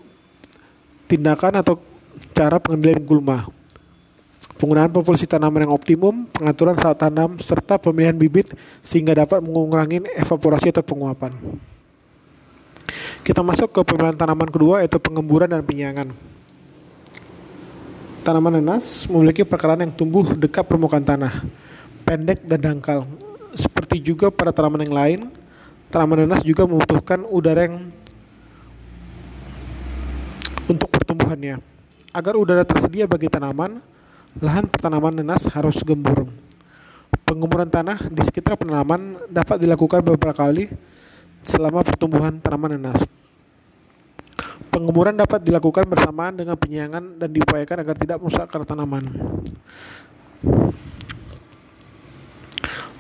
[1.11, 1.83] tindakan atau
[2.35, 3.47] cara pengendalian gulma,
[4.63, 10.71] penggunaan populasi tanaman yang optimum, pengaturan saat tanam, serta pemilihan bibit sehingga dapat mengurangi evaporasi
[10.71, 11.35] atau penguapan.
[13.27, 16.15] Kita masuk ke pemilihan tanaman kedua yaitu pengemburan dan penyiangan.
[18.23, 21.43] Tanaman nanas memiliki perkara yang tumbuh dekat permukaan tanah,
[22.07, 23.03] pendek dan dangkal.
[23.59, 25.21] Seperti juga pada tanaman yang lain,
[25.91, 27.91] tanaman nanas juga membutuhkan udara yang
[30.71, 31.59] pertumbuhannya.
[32.15, 33.83] Agar udara tersedia bagi tanaman,
[34.41, 36.31] lahan pertanaman nenas harus gembur.
[37.29, 40.69] Pengemburan tanah di sekitar penanaman dapat dilakukan beberapa kali
[41.45, 43.01] selama pertumbuhan tanaman nenas.
[44.73, 49.05] Pengemburan dapat dilakukan bersamaan dengan penyiangan dan diupayakan agar tidak merusak akar tanaman.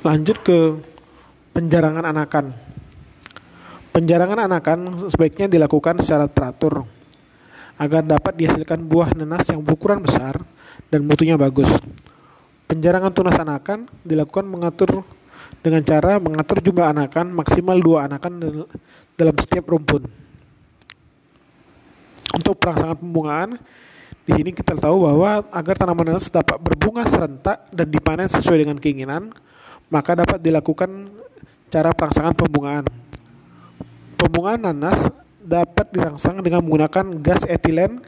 [0.04, 0.76] Lanjut ke
[1.56, 2.52] penjarangan anakan.
[3.92, 4.78] Penjarangan anakan
[5.08, 6.84] sebaiknya dilakukan secara teratur
[7.80, 10.44] agar dapat dihasilkan buah nenas yang berukuran besar
[10.92, 11.72] dan mutunya bagus.
[12.68, 15.02] Penjarangan tunas anakan dilakukan mengatur
[15.64, 18.64] dengan cara mengatur jumlah anakan maksimal dua anakan
[19.16, 20.04] dalam setiap rumpun
[22.32, 23.60] untuk perangsangan pembungaan
[24.22, 28.78] di sini kita tahu bahwa agar tanaman nanas dapat berbunga serentak dan dipanen sesuai dengan
[28.78, 29.34] keinginan,
[29.90, 31.10] maka dapat dilakukan
[31.66, 32.86] cara perangsangan pembungaan.
[34.14, 35.10] Pembungaan nanas
[35.42, 37.98] dapat dirangsang dengan menggunakan gas etilen,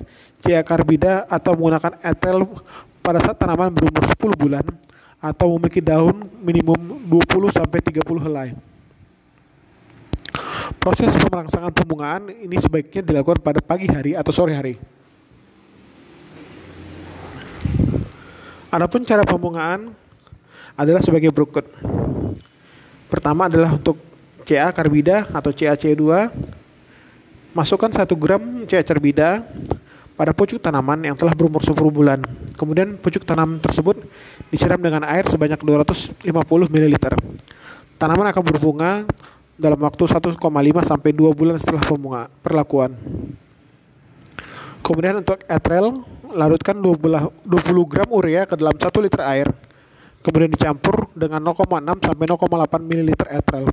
[0.40, 2.46] CA karbida atau menggunakan etel
[3.04, 4.64] pada saat tanaman berumur 10 bulan
[5.20, 8.48] atau memiliki daun minimum 20 sampai 30 helai.
[10.80, 14.76] Proses pemerangsangan pembungaan ini sebaiknya dilakukan pada pagi hari atau sore hari.
[18.68, 19.94] Adapun cara pembungaan
[20.74, 21.62] adalah sebagai berikut.
[23.06, 23.96] Pertama adalah untuk
[24.44, 26.02] CA karbida atau CaC2.
[27.54, 29.46] Masukkan 1 gram CA karbida
[30.18, 32.18] pada pucuk tanaman yang telah berumur 10 bulan.
[32.58, 34.02] Kemudian pucuk tanaman tersebut
[34.50, 36.18] disiram dengan air sebanyak 250
[36.66, 36.94] ml.
[37.94, 39.06] Tanaman akan berbunga
[39.54, 40.34] dalam waktu 1,5
[40.82, 42.90] sampai 2 bulan setelah pembunga perlakuan.
[44.82, 46.02] Kemudian untuk etrel,
[46.34, 47.46] larutkan 20
[47.86, 49.48] gram urea ke dalam 1 liter air.
[50.26, 53.70] Kemudian dicampur dengan 0,6 sampai 0,8 ml etrel.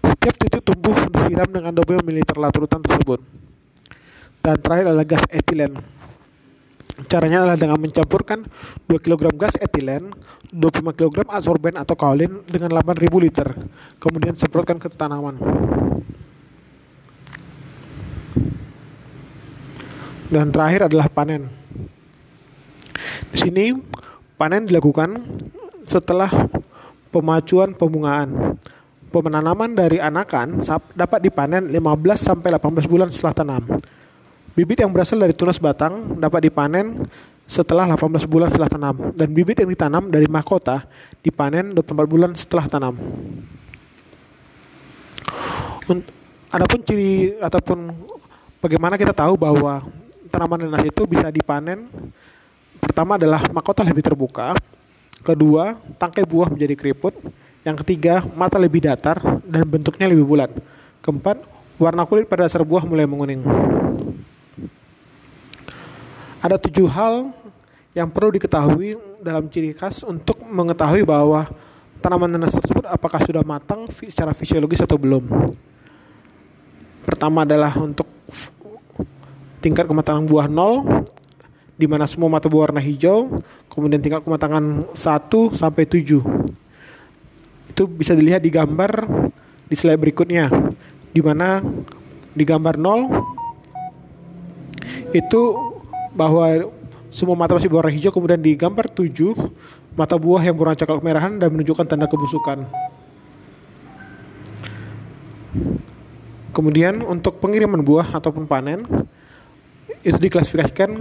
[0.00, 3.20] Setiap titik tumbuh disiram dengan 20 ml larutan tersebut.
[4.40, 5.76] Dan terakhir adalah gas etilen.
[7.08, 8.44] Caranya adalah dengan mencampurkan
[8.84, 10.12] 2 kg gas etilen,
[10.52, 13.48] 25 kg absorben atau kaolin dengan 8000 liter.
[13.96, 15.40] Kemudian semprotkan ke tanaman.
[20.30, 21.50] Dan terakhir adalah panen.
[23.34, 23.74] Di sini
[24.38, 25.18] panen dilakukan
[25.88, 26.30] setelah
[27.10, 28.54] pemacuan pembungaan.
[29.10, 30.62] Penanaman dari anakan
[30.94, 31.82] dapat dipanen 15
[32.14, 33.62] sampai 18 bulan setelah tanam.
[34.54, 37.02] Bibit yang berasal dari tunas batang dapat dipanen
[37.50, 40.86] setelah 18 bulan setelah tanam dan bibit yang ditanam dari mahkota
[41.18, 42.94] dipanen 24 bulan setelah tanam.
[46.54, 47.90] Adapun ciri ataupun
[48.62, 49.90] bagaimana kita tahu bahwa
[50.30, 51.90] tanaman nanas itu bisa dipanen
[52.78, 54.54] pertama adalah mahkota lebih terbuka,
[55.26, 57.18] kedua tangkai buah menjadi keriput,
[57.60, 60.50] yang ketiga mata lebih datar dan bentuknya lebih bulat,
[61.04, 61.44] keempat
[61.76, 63.44] warna kulit pada dasar buah mulai menguning.
[66.40, 67.36] Ada tujuh hal
[67.92, 71.44] yang perlu diketahui dalam ciri khas untuk mengetahui bahwa
[72.00, 75.28] tanaman nanas tersebut apakah sudah matang secara fisiologis atau belum.
[77.04, 78.08] Pertama adalah untuk
[79.60, 81.04] tingkat kematangan buah nol,
[81.76, 83.28] di mana semua mata buah warna hijau,
[83.68, 86.24] kemudian tingkat kematangan 1 sampai 7.
[87.70, 89.06] Itu bisa dilihat di gambar
[89.70, 90.50] di slide berikutnya,
[91.14, 91.62] di mana
[92.34, 93.38] di gambar 0
[95.14, 95.42] itu
[96.14, 96.70] bahwa
[97.10, 99.34] semua mata masih berwarna hijau kemudian di gambar 7
[99.98, 102.66] mata buah yang berwarna coklat kemerahan dan menunjukkan tanda kebusukan.
[106.50, 108.82] Kemudian untuk pengiriman buah ataupun panen
[110.02, 110.98] itu diklasifikasikan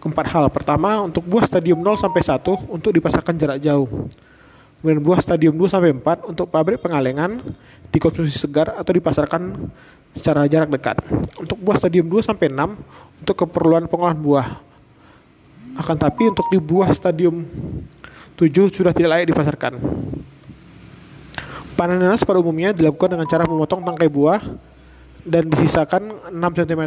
[0.00, 0.52] keempat hal.
[0.52, 3.88] Pertama, untuk buah stadium 0 sampai 1 untuk dipasarkan jarak jauh.
[4.84, 7.40] Kemudian buah stadium 2 sampai 4 untuk pabrik pengalengan
[7.88, 9.72] dikonsumsi segar atau dipasarkan
[10.12, 11.00] secara jarak dekat.
[11.40, 14.60] Untuk buah stadium 2 sampai 6 untuk keperluan pengolahan buah.
[15.80, 17.48] Akan tapi untuk di buah stadium
[18.36, 19.80] 7 sudah tidak layak dipasarkan.
[21.80, 24.44] Panen nanas pada umumnya dilakukan dengan cara memotong tangkai buah
[25.24, 26.82] dan disisakan 6 cm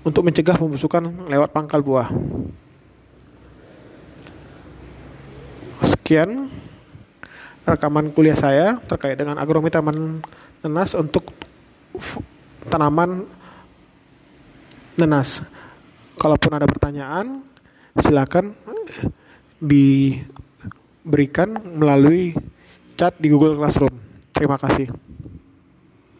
[0.00, 2.08] untuk mencegah pembusukan lewat pangkal buah.
[6.04, 6.52] Sekian
[7.64, 10.20] rekaman kuliah saya terkait dengan agronomi taman
[10.60, 11.32] nanas untuk
[12.68, 13.24] tanaman
[15.00, 15.40] nenas.
[16.20, 17.40] Kalaupun ada pertanyaan,
[17.96, 18.52] silakan
[19.64, 22.36] diberikan melalui
[23.00, 23.96] chat di Google Classroom.
[24.36, 24.92] Terima kasih.